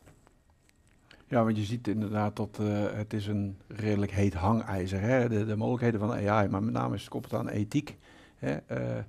Ja, 1.26 1.44
want 1.44 1.56
je 1.56 1.64
ziet 1.64 1.88
inderdaad 1.88 2.36
dat 2.36 2.58
eh, 2.60 2.92
het 2.92 3.12
is 3.12 3.26
een 3.26 3.56
redelijk 3.66 4.12
heet 4.12 4.34
hangijzer. 4.34 5.00
Hè? 5.00 5.28
De, 5.28 5.44
de 5.44 5.56
mogelijkheden 5.56 6.00
van 6.00 6.12
AI, 6.12 6.48
maar 6.48 6.62
met 6.62 6.72
name 6.72 6.94
is 6.94 7.00
het 7.00 7.10
koppeld 7.10 7.34
aan 7.34 7.48
ethiek. 7.48 7.96
Hè? 8.36 8.56
Eh, 8.56 9.04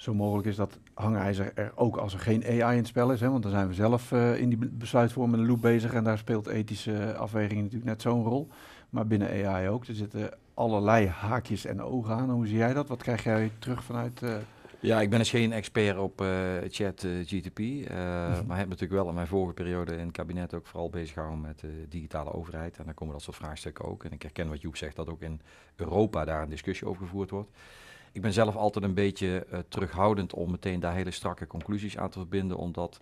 zo 0.00 0.14
mogelijk 0.14 0.46
is 0.48 0.56
dat 0.56 0.78
hangijzer 0.94 1.52
er 1.54 1.72
ook 1.74 1.96
als 1.96 2.12
er 2.12 2.20
geen 2.20 2.44
AI 2.44 2.72
in 2.72 2.78
het 2.78 2.86
spel 2.86 3.12
is. 3.12 3.20
Hè? 3.20 3.30
Want 3.30 3.42
dan 3.42 3.52
zijn 3.52 3.68
we 3.68 3.74
zelf 3.74 4.12
eh, 4.12 4.40
in 4.40 4.48
die 4.48 4.58
be- 4.58 4.68
besluitvormende 4.72 5.46
loop 5.46 5.60
bezig 5.60 5.92
en 5.92 6.04
daar 6.04 6.18
speelt 6.18 6.46
ethische 6.46 7.14
afweging 7.16 7.58
natuurlijk 7.60 7.84
net 7.90 8.02
zo'n 8.02 8.24
rol. 8.24 8.48
Maar 8.90 9.06
binnen 9.06 9.46
AI 9.46 9.68
ook. 9.68 9.86
Er 9.86 9.94
zitten 9.94 10.30
allerlei 10.54 11.06
haakjes 11.08 11.64
en 11.64 11.82
ogen 11.82 12.14
aan. 12.14 12.30
Hoe 12.30 12.46
zie 12.46 12.56
jij 12.56 12.72
dat? 12.74 12.88
Wat 12.88 13.02
krijg 13.02 13.24
jij 13.24 13.50
terug 13.58 13.84
vanuit... 13.84 14.22
eh, 14.22 14.34
Ja, 14.80 15.00
ik 15.00 15.10
ben 15.10 15.18
dus 15.18 15.30
geen 15.30 15.52
expert 15.52 15.98
op 15.98 16.20
eh, 16.20 16.28
chat 16.68 17.02
eh, 17.02 17.10
GTP, 17.26 17.58
eh, 17.58 17.96
Mhm. 17.96 18.46
maar 18.46 18.58
heb 18.58 18.68
natuurlijk 18.68 19.00
wel 19.00 19.08
in 19.08 19.14
mijn 19.14 19.26
vorige 19.26 19.54
periode 19.54 19.92
in 19.92 19.98
het 20.06 20.12
kabinet 20.12 20.54
ook 20.54 20.66
vooral 20.66 20.90
bezig 20.90 21.12
gehouden 21.12 21.40
met 21.40 21.58
de 21.60 21.86
digitale 21.88 22.32
overheid. 22.32 22.78
En 22.78 22.84
dan 22.84 22.94
komen 22.94 23.14
dat 23.14 23.22
soort 23.22 23.36
vraagstukken 23.36 23.84
ook. 23.84 24.04
En 24.04 24.12
ik 24.12 24.22
herken 24.22 24.48
wat 24.48 24.60
Joep 24.60 24.76
zegt, 24.76 24.96
dat 24.96 25.08
ook 25.08 25.22
in 25.22 25.40
Europa 25.76 26.24
daar 26.24 26.42
een 26.42 26.48
discussie 26.48 26.86
over 26.86 27.02
gevoerd 27.02 27.30
wordt. 27.30 27.50
Ik 28.12 28.22
ben 28.22 28.32
zelf 28.32 28.56
altijd 28.56 28.84
een 28.84 28.94
beetje 28.94 29.46
eh, 29.50 29.58
terughoudend 29.68 30.34
om 30.34 30.50
meteen 30.50 30.80
daar 30.80 30.94
hele 30.94 31.10
strakke 31.10 31.46
conclusies 31.46 31.98
aan 31.98 32.10
te 32.10 32.18
verbinden, 32.18 32.56
omdat 32.56 33.00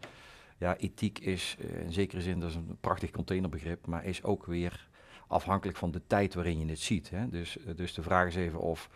ja, 0.58 0.76
ethiek 0.76 1.18
is 1.18 1.56
eh, 1.60 1.80
in 1.80 1.92
zekere 1.92 2.20
zin, 2.20 2.40
dat 2.40 2.50
is 2.50 2.54
een 2.54 2.76
prachtig 2.80 3.10
containerbegrip, 3.10 3.86
maar 3.86 4.04
is 4.04 4.22
ook 4.22 4.46
weer 4.46 4.88
afhankelijk 5.26 5.78
van 5.78 5.90
de 5.90 6.00
tijd 6.06 6.34
waarin 6.34 6.58
je 6.58 6.66
het 6.66 6.78
ziet. 6.78 7.10
Hè? 7.10 7.28
Dus, 7.28 7.58
eh, 7.58 7.76
dus 7.76 7.94
de 7.94 8.02
vraag 8.02 8.26
is 8.26 8.34
even 8.34 8.60
of 8.60 8.90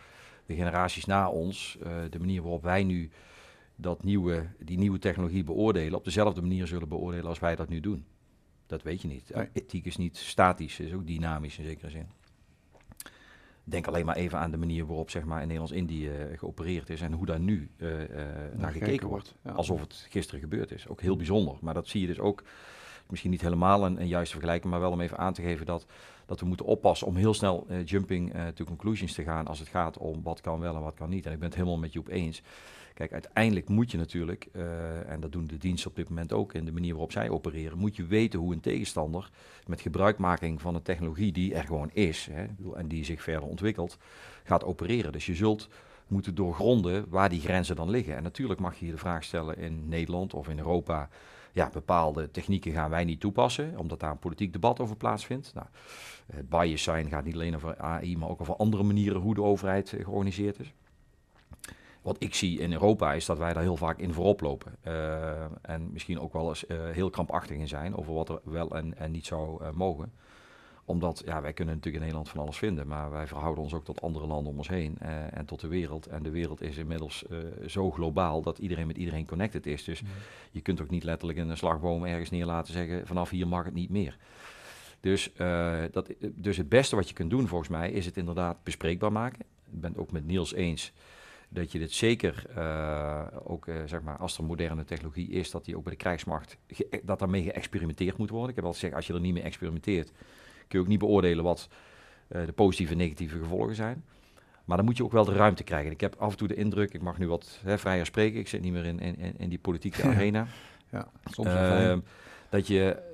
de 0.45 0.55
generaties 0.55 1.05
na 1.05 1.29
ons, 1.29 1.77
de 2.09 2.19
manier 2.19 2.41
waarop 2.41 2.63
wij 2.63 2.83
nu 2.83 3.09
dat 3.75 4.03
nieuwe, 4.03 4.47
die 4.59 4.77
nieuwe 4.77 4.99
technologie 4.99 5.43
beoordelen, 5.43 5.97
op 5.97 6.03
dezelfde 6.03 6.41
manier 6.41 6.67
zullen 6.67 6.87
beoordelen 6.87 7.27
als 7.27 7.39
wij 7.39 7.55
dat 7.55 7.69
nu 7.69 7.79
doen. 7.79 8.05
Dat 8.65 8.83
weet 8.83 9.01
je 9.01 9.07
niet. 9.07 9.31
Nee. 9.35 9.49
Ethiek 9.53 9.85
is 9.85 9.97
niet 9.97 10.17
statisch, 10.17 10.79
is 10.79 10.93
ook 10.93 11.07
dynamisch 11.07 11.57
in 11.57 11.63
zekere 11.65 11.89
zin. 11.89 12.07
Denk 13.65 13.87
alleen 13.87 14.05
maar 14.05 14.15
even 14.15 14.39
aan 14.39 14.51
de 14.51 14.57
manier 14.57 14.85
waarop 14.85 15.09
zeg 15.09 15.23
maar, 15.23 15.41
in 15.41 15.47
Nederlands-Indië 15.47 16.09
eh, 16.09 16.37
geopereerd 16.37 16.89
is 16.89 17.01
en 17.01 17.11
hoe 17.13 17.25
daar 17.25 17.39
nu 17.39 17.69
eh, 17.77 18.01
eh, 18.03 18.09
naar 18.57 18.71
gekeken 18.71 19.07
wordt. 19.07 19.35
Ja. 19.43 19.51
Alsof 19.51 19.81
het 19.81 20.07
gisteren 20.09 20.41
gebeurd 20.41 20.71
is. 20.71 20.87
Ook 20.87 21.01
heel 21.01 21.15
bijzonder. 21.15 21.55
Maar 21.61 21.73
dat 21.73 21.87
zie 21.87 22.01
je 22.01 22.07
dus 22.07 22.19
ook, 22.19 22.43
misschien 23.09 23.31
niet 23.31 23.41
helemaal 23.41 23.85
een, 23.85 24.01
een 24.01 24.07
juiste 24.07 24.33
vergelijking, 24.33 24.71
maar 24.71 24.81
wel 24.81 24.91
om 24.91 25.01
even 25.01 25.17
aan 25.17 25.33
te 25.33 25.41
geven 25.41 25.65
dat, 25.65 25.85
dat 26.25 26.39
we 26.39 26.45
moeten 26.45 26.65
oppassen 26.65 27.07
om 27.07 27.15
heel 27.15 27.33
snel 27.33 27.65
eh, 27.69 27.85
jumping 27.85 28.33
eh, 28.33 28.47
to 28.47 28.65
conclusions 28.65 29.13
te 29.13 29.23
gaan 29.23 29.47
als 29.47 29.59
het 29.59 29.67
gaat 29.67 29.97
om 29.97 30.23
wat 30.23 30.41
kan 30.41 30.59
wel 30.59 30.75
en 30.75 30.81
wat 30.81 30.95
kan 30.95 31.09
niet. 31.09 31.25
En 31.25 31.31
ik 31.31 31.39
ben 31.39 31.47
het 31.47 31.57
helemaal 31.57 31.77
met 31.77 31.93
Joep 31.93 32.07
eens. 32.07 32.41
Kijk, 32.93 33.11
uiteindelijk 33.11 33.69
moet 33.69 33.91
je 33.91 33.97
natuurlijk, 33.97 34.47
eh, 34.51 35.09
en 35.09 35.19
dat 35.19 35.31
doen 35.31 35.47
de 35.47 35.57
diensten 35.57 35.89
op 35.89 35.95
dit 35.95 36.09
moment 36.09 36.33
ook 36.33 36.53
in 36.53 36.65
de 36.65 36.71
manier 36.71 36.91
waarop 36.91 37.11
zij 37.11 37.29
opereren, 37.29 37.77
moet 37.77 37.95
je 37.95 38.05
weten 38.05 38.39
hoe 38.39 38.53
een 38.53 38.59
tegenstander 38.59 39.29
met 39.67 39.81
gebruikmaking 39.81 40.61
van 40.61 40.75
een 40.75 40.81
technologie 40.81 41.31
die 41.31 41.53
er 41.53 41.63
gewoon 41.63 41.89
is 41.93 42.27
hè, 42.31 42.45
en 42.75 42.87
die 42.87 43.05
zich 43.05 43.23
verder 43.23 43.49
ontwikkelt, 43.49 43.97
gaat 44.43 44.63
opereren. 44.63 45.11
Dus 45.11 45.25
je 45.25 45.35
zult 45.35 45.69
moeten 46.07 46.35
doorgronden 46.35 47.05
waar 47.09 47.29
die 47.29 47.41
grenzen 47.41 47.75
dan 47.75 47.89
liggen. 47.89 48.15
En 48.15 48.23
natuurlijk 48.23 48.59
mag 48.59 48.79
je 48.79 48.85
je 48.85 48.91
de 48.91 48.97
vraag 48.97 49.23
stellen 49.23 49.57
in 49.57 49.87
Nederland 49.87 50.33
of 50.33 50.49
in 50.49 50.57
Europa, 50.57 51.09
ja, 51.53 51.69
bepaalde 51.73 52.31
technieken 52.31 52.71
gaan 52.71 52.89
wij 52.89 53.03
niet 53.03 53.19
toepassen, 53.19 53.77
omdat 53.77 53.99
daar 53.99 54.11
een 54.11 54.19
politiek 54.19 54.53
debat 54.53 54.79
over 54.79 54.95
plaatsvindt. 54.95 55.53
Nou, 55.53 55.67
het 56.33 56.49
bias 56.49 56.83
zijn 56.83 57.09
gaat 57.09 57.23
niet 57.23 57.33
alleen 57.33 57.55
over 57.55 57.77
AI, 57.77 58.17
maar 58.17 58.29
ook 58.29 58.41
over 58.41 58.55
andere 58.55 58.83
manieren 58.83 59.21
hoe 59.21 59.33
de 59.33 59.43
overheid 59.43 59.93
eh, 59.93 60.03
georganiseerd 60.03 60.59
is. 60.59 60.73
Wat 62.01 62.15
ik 62.19 62.35
zie 62.35 62.59
in 62.59 62.71
Europa 62.71 63.13
is 63.13 63.25
dat 63.25 63.37
wij 63.37 63.53
daar 63.53 63.63
heel 63.63 63.77
vaak 63.77 63.99
in 63.99 64.13
voorop 64.13 64.41
lopen. 64.41 64.75
Eh, 64.81 65.43
en 65.61 65.91
misschien 65.91 66.19
ook 66.19 66.33
wel 66.33 66.49
eens 66.49 66.65
eh, 66.65 66.89
heel 66.89 67.09
krampachtig 67.09 67.57
in 67.57 67.67
zijn 67.67 67.95
over 67.95 68.13
wat 68.13 68.29
er 68.29 68.39
wel 68.43 68.69
en, 68.69 68.97
en 68.97 69.11
niet 69.11 69.25
zou 69.25 69.71
mogen. 69.73 70.13
Omdat, 70.85 71.21
ja, 71.25 71.41
wij 71.41 71.53
kunnen 71.53 71.75
natuurlijk 71.75 72.03
in 72.03 72.09
Nederland 72.09 72.29
van 72.29 72.39
alles 72.39 72.57
vinden, 72.57 72.87
maar 72.87 73.11
wij 73.11 73.27
verhouden 73.27 73.63
ons 73.63 73.73
ook 73.73 73.83
tot 73.83 74.01
andere 74.01 74.27
landen 74.27 74.51
om 74.51 74.57
ons 74.57 74.67
heen 74.67 74.95
eh, 74.99 75.37
en 75.37 75.45
tot 75.45 75.59
de 75.59 75.67
wereld. 75.67 76.07
En 76.07 76.23
de 76.23 76.29
wereld 76.29 76.61
is 76.61 76.77
inmiddels 76.77 77.25
eh, 77.27 77.37
zo 77.67 77.91
globaal 77.91 78.41
dat 78.41 78.57
iedereen 78.57 78.87
met 78.87 78.97
iedereen 78.97 79.25
connected 79.25 79.65
is. 79.65 79.83
Dus 79.83 80.01
je 80.51 80.61
kunt 80.61 80.81
ook 80.81 80.89
niet 80.89 81.03
letterlijk 81.03 81.39
in 81.39 81.49
een 81.49 81.57
slagboom 81.57 82.05
ergens 82.05 82.29
neer 82.29 82.45
laten 82.45 82.73
zeggen, 82.73 83.07
vanaf 83.07 83.29
hier 83.29 83.47
mag 83.47 83.65
het 83.65 83.73
niet 83.73 83.89
meer. 83.89 84.17
Dus, 84.99 85.33
eh, 85.33 85.81
dat, 85.91 86.09
dus 86.19 86.57
het 86.57 86.69
beste 86.69 86.95
wat 86.95 87.07
je 87.07 87.13
kunt 87.13 87.29
doen 87.29 87.47
volgens 87.47 87.69
mij 87.69 87.91
is 87.91 88.05
het 88.05 88.17
inderdaad 88.17 88.63
bespreekbaar 88.63 89.11
maken. 89.11 89.45
Ik 89.71 89.81
ben 89.81 89.91
het 89.91 89.99
ook 89.99 90.11
met 90.11 90.25
Niels 90.25 90.53
eens 90.53 90.91
dat 91.49 91.71
je 91.71 91.79
dit 91.79 91.91
zeker, 91.91 92.45
ook 93.43 93.65
zeg 93.85 94.01
maar, 94.01 94.17
als 94.17 94.37
er 94.37 94.43
moderne 94.43 94.83
technologie 94.85 95.29
is, 95.29 95.51
dat 95.51 95.65
die 95.65 95.77
ook 95.77 95.83
bij 95.83 95.91
de 95.91 95.97
krijgsmacht, 95.97 96.57
dat 97.03 97.19
daarmee 97.19 97.43
geëxperimenteerd 97.43 98.17
moet 98.17 98.29
worden. 98.29 98.49
Ik 98.49 98.55
heb 98.55 98.65
al 98.65 98.71
gezegd, 98.71 98.93
als 98.93 99.07
je 99.07 99.13
er 99.13 99.19
niet 99.19 99.33
mee 99.33 99.43
experimenteert, 99.43 100.11
kun 100.67 100.79
je 100.79 100.85
ook 100.85 100.91
niet 100.91 100.99
beoordelen 100.99 101.43
wat 101.43 101.67
eh, 102.27 102.45
de 102.45 102.51
positieve 102.51 102.91
en 102.91 102.97
negatieve 102.97 103.37
gevolgen 103.37 103.75
zijn. 103.75 104.03
Maar 104.65 104.77
dan 104.77 104.85
moet 104.85 104.97
je 104.97 105.03
ook 105.03 105.11
wel 105.11 105.25
de 105.25 105.33
ruimte 105.33 105.63
krijgen. 105.63 105.91
Ik 105.91 106.01
heb 106.01 106.15
af 106.17 106.31
en 106.31 106.37
toe 106.37 106.47
de 106.47 106.55
indruk, 106.55 106.93
ik 106.93 107.01
mag 107.01 107.17
nu 107.17 107.27
wat 107.27 107.59
hè, 107.63 107.77
vrijer 107.77 108.05
spreken, 108.05 108.39
ik 108.39 108.47
zit 108.47 108.61
niet 108.61 108.73
meer 108.73 108.85
in, 108.85 108.99
in, 108.99 109.33
in- 109.37 109.49
die 109.49 109.59
politieke 109.59 110.03
arena. 110.07 110.47
ja, 110.91 111.07
soms. 111.25 111.47
Ehm, 111.47 111.99
dat 112.49 112.67
je 112.67 113.11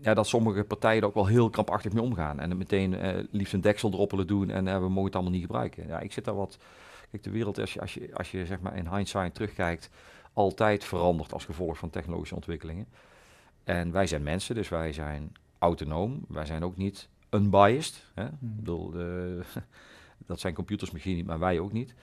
ja, 0.00 0.14
dat 0.14 0.26
sommige 0.26 0.64
partijen 0.64 1.00
er 1.02 1.08
ook 1.08 1.14
wel 1.14 1.26
heel 1.26 1.50
krampachtig 1.50 1.92
mee 1.92 2.02
omgaan. 2.02 2.40
En 2.40 2.48
het 2.48 2.58
meteen 2.58 2.94
eh, 2.94 3.24
liefst 3.30 3.52
een 3.52 3.60
deksel 3.60 3.92
erop 3.92 4.10
willen 4.10 4.26
doen 4.26 4.50
en 4.50 4.68
eh, 4.68 4.74
we 4.78 4.88
mogen 4.88 5.04
het 5.04 5.14
allemaal 5.14 5.32
niet 5.32 5.40
gebruiken. 5.42 5.86
Ja, 5.86 6.00
ik 6.00 6.12
zit 6.12 6.24
daar 6.24 6.34
wat. 6.36 6.58
Kijk, 7.10 7.22
de 7.22 7.30
wereld, 7.30 7.58
als 7.58 7.72
je, 7.72 7.80
als 7.80 7.94
je, 7.94 8.10
als 8.14 8.30
je 8.30 8.46
zeg 8.46 8.60
maar 8.60 8.76
in 8.76 8.88
hindsight 8.88 9.34
terugkijkt, 9.34 9.90
altijd 10.32 10.84
verandert 10.84 11.32
als 11.32 11.44
gevolg 11.44 11.78
van 11.78 11.90
technologische 11.90 12.34
ontwikkelingen. 12.34 12.86
En 13.64 13.92
wij 13.92 14.06
zijn 14.06 14.22
mensen, 14.22 14.54
dus 14.54 14.68
wij 14.68 14.92
zijn 14.92 15.32
autonoom. 15.58 16.24
Wij 16.28 16.46
zijn 16.46 16.64
ook 16.64 16.76
niet 16.76 17.08
unbiased. 17.30 18.04
Hè? 18.14 18.24
Ik 18.24 18.32
bedoel, 18.40 18.94
eh, 18.94 19.62
dat 20.26 20.40
zijn 20.40 20.54
computers 20.54 20.90
misschien 20.90 21.16
niet, 21.16 21.26
maar 21.26 21.38
wij 21.38 21.58
ook 21.58 21.72
niet. 21.72 21.94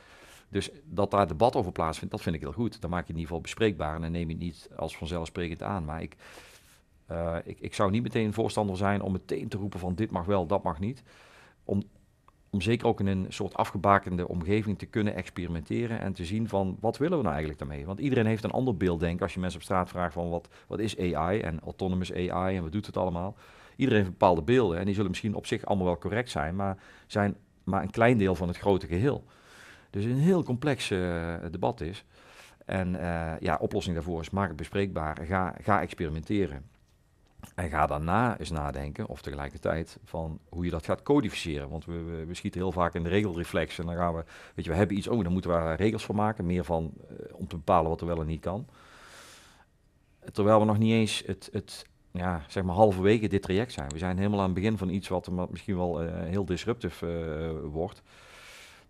Dus 0.50 0.69
dat 0.83 1.12
daar 1.12 1.27
debat 1.27 1.55
over 1.55 1.72
plaatsvindt, 1.72 2.13
dat 2.13 2.24
vind 2.24 2.36
ik 2.36 2.41
heel 2.41 2.51
goed. 2.51 2.81
Dan 2.81 2.89
maak 2.89 3.07
je 3.07 3.13
het 3.13 3.15
in 3.15 3.19
ieder 3.19 3.27
geval 3.27 3.41
bespreekbaar 3.41 3.95
en 3.95 4.01
dan 4.01 4.12
neem 4.12 4.27
je 4.27 4.33
het 4.33 4.43
niet 4.43 4.69
als 4.75 4.98
vanzelfsprekend 4.98 5.63
aan. 5.63 5.86
Maar 5.86 6.01
ik, 6.01 6.15
eh, 7.05 7.38
ik, 7.43 7.60
ik 7.60 7.74
zou 7.74 7.91
niet 7.91 8.03
meteen 8.03 8.33
voorstander 8.33 8.77
zijn 8.77 9.01
om 9.01 9.12
meteen 9.12 9.48
te 9.48 9.57
roepen 9.57 9.79
van 9.79 9.95
dit 9.95 10.12
mag 10.12 10.25
wel, 10.25 10.45
dat 10.45 10.63
mag 10.63 10.79
niet. 10.79 11.03
Om, 11.63 11.83
om 12.53 12.62
zeker 12.62 12.88
ook 12.88 13.00
in 13.00 13.07
een 13.07 13.25
soort 13.29 13.53
afgebakende 13.53 14.27
omgeving 14.27 14.77
te 14.77 14.86
kunnen 14.86 15.15
experimenteren 15.15 16.00
en 16.00 16.13
te 16.13 16.25
zien 16.25 16.48
van 16.48 16.77
wat 16.79 16.98
willen 16.98 17.17
we 17.17 17.24
nou 17.24 17.36
eigenlijk 17.36 17.60
daarmee. 17.60 17.86
Want 17.86 18.00
iedereen 18.00 18.25
heeft 18.25 18.43
een 18.43 18.51
ander 18.51 18.77
beeld, 18.77 19.00
denk 19.00 19.15
ik, 19.15 19.22
als 19.22 19.33
je 19.33 19.39
mensen 19.39 19.60
op 19.60 19.65
straat 19.65 19.89
vraagt 19.89 20.13
van 20.13 20.29
wat, 20.29 20.48
wat 20.67 20.79
is 20.79 21.00
AI 21.00 21.39
en 21.39 21.60
autonomous 21.60 22.13
AI 22.13 22.55
en 22.55 22.63
wat 22.63 22.72
doet 22.72 22.86
het 22.86 22.98
allemaal. 22.98 23.36
Iedereen 23.75 24.00
heeft 24.00 24.17
bepaalde 24.17 24.41
beelden 24.41 24.79
en 24.79 24.86
die 24.86 24.93
zullen 24.93 25.10
misschien 25.10 25.36
op 25.36 25.45
zich 25.45 25.65
allemaal 25.65 25.86
wel 25.86 25.98
correct 25.98 26.29
zijn, 26.29 26.55
maar 26.55 26.77
zijn 27.07 27.36
maar 27.63 27.81
een 27.81 27.91
klein 27.91 28.17
deel 28.17 28.36
van 28.36 28.48
het 28.48 28.57
grote 28.57 28.88
geheel. 28.88 29.24
Dus 29.89 30.05
een 30.05 30.17
heel 30.17 30.43
complex 30.43 30.91
eh, 30.91 31.36
debat 31.51 31.81
is. 31.81 32.05
En 32.65 32.95
eh, 32.95 33.39
ja, 33.39 33.57
oplossing 33.60 33.95
daarvoor 33.95 34.22
is 34.22 34.29
maak 34.29 34.48
het 34.48 34.57
bespreekbaar, 34.57 35.17
ga, 35.25 35.55
ga 35.62 35.81
experimenteren. 35.81 36.65
En 37.55 37.69
ga 37.69 37.85
daarna 37.88 38.38
eens 38.39 38.51
nadenken, 38.51 39.07
of 39.07 39.21
tegelijkertijd, 39.21 39.97
van 40.03 40.39
hoe 40.50 40.65
je 40.65 40.71
dat 40.71 40.85
gaat 40.85 41.03
codificeren. 41.03 41.69
Want 41.69 41.85
we, 41.85 42.03
we, 42.03 42.25
we 42.25 42.33
schieten 42.33 42.62
heel 42.62 42.71
vaak 42.71 42.93
in 42.93 43.03
de 43.03 43.09
regelreflex 43.09 43.79
en 43.79 43.85
dan 43.85 43.95
gaan 43.95 44.13
we, 44.13 44.23
weet 44.55 44.65
je, 44.65 44.71
we 44.71 44.77
hebben 44.77 44.97
iets, 44.97 45.07
oh, 45.07 45.23
dan 45.23 45.31
moeten 45.31 45.51
we 45.51 45.57
daar 45.57 45.75
regels 45.75 46.05
voor 46.05 46.15
maken. 46.15 46.45
Meer 46.45 46.63
van, 46.63 46.93
eh, 47.09 47.15
om 47.35 47.47
te 47.47 47.55
bepalen 47.55 47.89
wat 47.89 48.01
er 48.01 48.07
wel 48.07 48.19
en 48.19 48.27
niet 48.27 48.41
kan. 48.41 48.67
Terwijl 50.31 50.59
we 50.59 50.65
nog 50.65 50.77
niet 50.77 50.91
eens 50.91 51.23
het, 51.25 51.50
het 51.51 51.85
ja, 52.12 52.41
zeg 52.47 52.63
maar 52.63 52.75
halverwege 52.75 53.27
dit 53.27 53.41
traject 53.41 53.71
zijn. 53.71 53.89
We 53.89 53.97
zijn 53.97 54.17
helemaal 54.17 54.39
aan 54.39 54.45
het 54.45 54.53
begin 54.53 54.77
van 54.77 54.89
iets 54.89 55.07
wat 55.07 55.29
misschien 55.50 55.77
wel 55.77 56.01
eh, 56.01 56.12
heel 56.23 56.45
disruptief 56.45 57.01
eh, 57.01 57.09
wordt. 57.63 58.01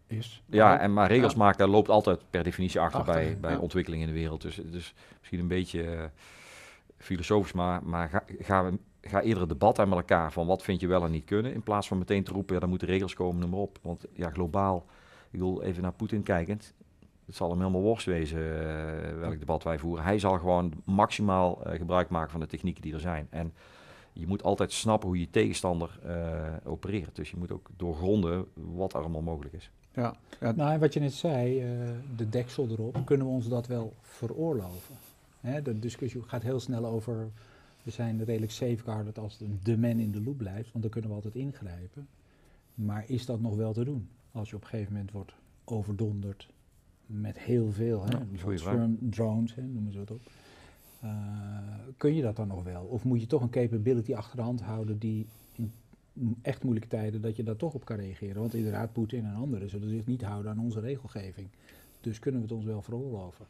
is. 0.08 0.44
Ja, 0.46 0.80
en 0.80 0.94
maar 0.94 1.08
regels 1.08 1.32
Ja. 1.32 1.38
maken, 1.38 1.58
daar 1.58 1.68
loopt 1.68 1.90
altijd 1.90 2.20
per 2.30 2.44
definitie 2.44 2.80
achter, 2.80 3.00
Achter, 3.00 3.14
bij, 3.14 3.38
bij 3.40 3.52
ja. 3.52 3.58
ontwikkeling 3.58 4.02
in 4.02 4.08
de 4.08 4.14
wereld. 4.14 4.42
Dus, 4.42 4.56
dus 4.56 4.94
misschien 5.20 5.40
een 5.40 5.48
beetje 5.48 6.12
filosofisch, 7.04 7.54
maar, 7.54 7.84
maar 7.84 8.10
ga, 8.10 8.24
ga, 8.40 8.72
ga 9.02 9.22
eerder 9.22 9.40
het 9.40 9.50
debat 9.50 9.80
aan 9.80 9.90
met 9.90 9.98
elkaar 9.98 10.32
van 10.32 10.48
wat 10.48 10.64
vind 10.64 10.82
je 10.82 10.88
wel 10.88 11.04
en 11.04 11.12
niet 11.12 11.26
kunnen, 11.26 11.54
in 11.54 11.64
plaats 11.64 11.88
van 11.88 11.98
meteen 11.98 12.24
te 12.24 12.32
roepen, 12.32 12.54
ja, 12.54 12.60
dan 12.60 12.70
moeten 12.70 12.88
regels 12.88 13.14
komen, 13.14 13.40
noem 13.40 13.50
maar 13.50 13.60
op. 13.60 13.80
Want 13.82 14.06
ja, 14.14 14.30
globaal, 14.30 14.86
ik 15.32 15.40
wil 15.40 15.62
even 15.62 15.82
naar 15.82 15.94
Poetin 15.94 16.24
kijkend, 16.24 16.74
het 17.26 17.36
zal 17.36 17.50
hem 17.50 17.60
helemaal 17.60 17.82
worst 17.82 18.06
wezen 18.06 18.40
eh, 18.40 19.20
welk 19.20 19.40
debat 19.40 19.64
wij 19.64 19.80
voeren. 19.80 20.04
Hij 20.04 20.20
zal 20.20 20.38
gewoon 20.38 20.74
maximaal 20.84 21.66
eh, 21.66 21.78
gebruik 21.78 22.10
maken 22.10 22.32
van 22.32 22.40
de 22.40 22.48
technieken 22.48 22.82
die 22.82 22.94
er 22.94 23.00
zijn. 23.00 23.28
En 23.30 23.54
je 24.14 24.28
moet 24.28 24.44
altijd 24.44 24.72
snappen 24.72 25.08
hoe 25.08 25.20
je 25.20 25.30
tegenstander 25.30 26.00
uh, 26.06 26.54
opereert. 26.64 27.16
Dus 27.16 27.32
je 27.32 27.38
moet 27.38 27.52
ook 27.52 27.70
doorgronden 27.78 28.46
wat 28.54 28.94
er 28.94 29.00
allemaal 29.00 29.22
mogelijk 29.22 29.54
is. 29.54 29.72
Ja. 29.94 30.16
ja. 30.40 30.52
Nou, 30.52 30.72
en 30.72 30.80
wat 30.80 30.94
je 30.94 31.00
net 31.00 31.14
zei, 31.14 31.64
uh, 31.64 31.90
de 32.16 32.30
deksel 32.30 32.68
erop, 32.70 32.98
kunnen 33.06 33.28
we 33.28 33.34
ons 33.34 33.48
dat 33.48 33.68
wel 33.68 33.94
veroorloven? 34.02 34.96
Hè, 35.44 35.62
de 35.62 35.80
discussie 35.80 36.22
gaat 36.22 36.44
heel 36.44 36.60
snel 36.60 36.86
over, 36.86 37.32
we 37.84 37.92
zijn 37.92 38.24
redelijk 38.24 38.52
safeguarded 38.52 39.18
als 39.18 39.38
de, 39.64 39.78
man 39.78 40.00
in 40.00 40.12
de 40.12 40.22
loop 40.22 40.38
blijft, 40.38 40.72
want 40.72 40.84
dan 40.84 40.92
kunnen 40.92 41.10
we 41.10 41.16
altijd 41.16 41.36
ingrijpen. 41.36 42.08
Maar 42.74 43.04
is 43.08 43.26
dat 43.26 43.42
nog 43.42 43.56
wel 43.56 43.74
te 43.74 43.84
doen? 43.84 44.10
Als 44.32 44.50
je 44.50 44.56
op 44.56 44.62
een 44.62 44.68
gegeven 44.68 44.94
moment 44.94 45.12
wordt 45.12 45.34
overdonderd 45.64 46.50
met 47.06 47.40
heel 47.40 47.72
veel, 47.72 48.06
hè, 48.06 48.12
ja, 48.12 48.90
drones, 49.00 49.56
hè, 49.56 49.62
noemen 49.62 49.92
ze 49.92 50.00
het 50.00 50.12
op. 50.12 50.22
Uh, 51.04 51.10
kun 51.98 52.16
je 52.16 52.22
dat 52.22 52.36
dan 52.36 52.48
nog 52.48 52.64
wel? 52.64 52.84
Of 52.84 53.04
moet 53.04 53.22
je 53.22 53.28
toch 53.28 53.42
een 53.42 53.50
capability 53.50 54.14
achter 54.14 54.36
de 54.36 54.42
hand 54.42 54.62
houden 54.62 54.98
die 54.98 55.28
in 55.54 55.72
echt 56.42 56.64
moeilijke 56.64 56.90
tijden, 56.90 57.22
dat 57.22 57.36
je 57.36 57.44
daar 57.44 57.56
toch 57.56 57.74
op 57.74 57.86
kan 57.86 57.98
reageren? 57.98 58.42
Want 58.42 58.54
inderdaad, 58.54 58.94
Poetin 58.94 59.26
en 59.26 59.36
anderen 59.36 59.70
zullen 59.70 59.90
zich 59.90 60.06
niet 60.06 60.22
houden 60.22 60.52
aan 60.52 60.60
onze 60.60 60.80
regelgeving. 60.80 61.48
Dus 62.02 62.20
kunnen 62.20 62.42
we 62.42 62.48
het 62.48 62.56
ons 62.56 62.66
wel 62.66 62.82
veroorloven? 62.82 63.46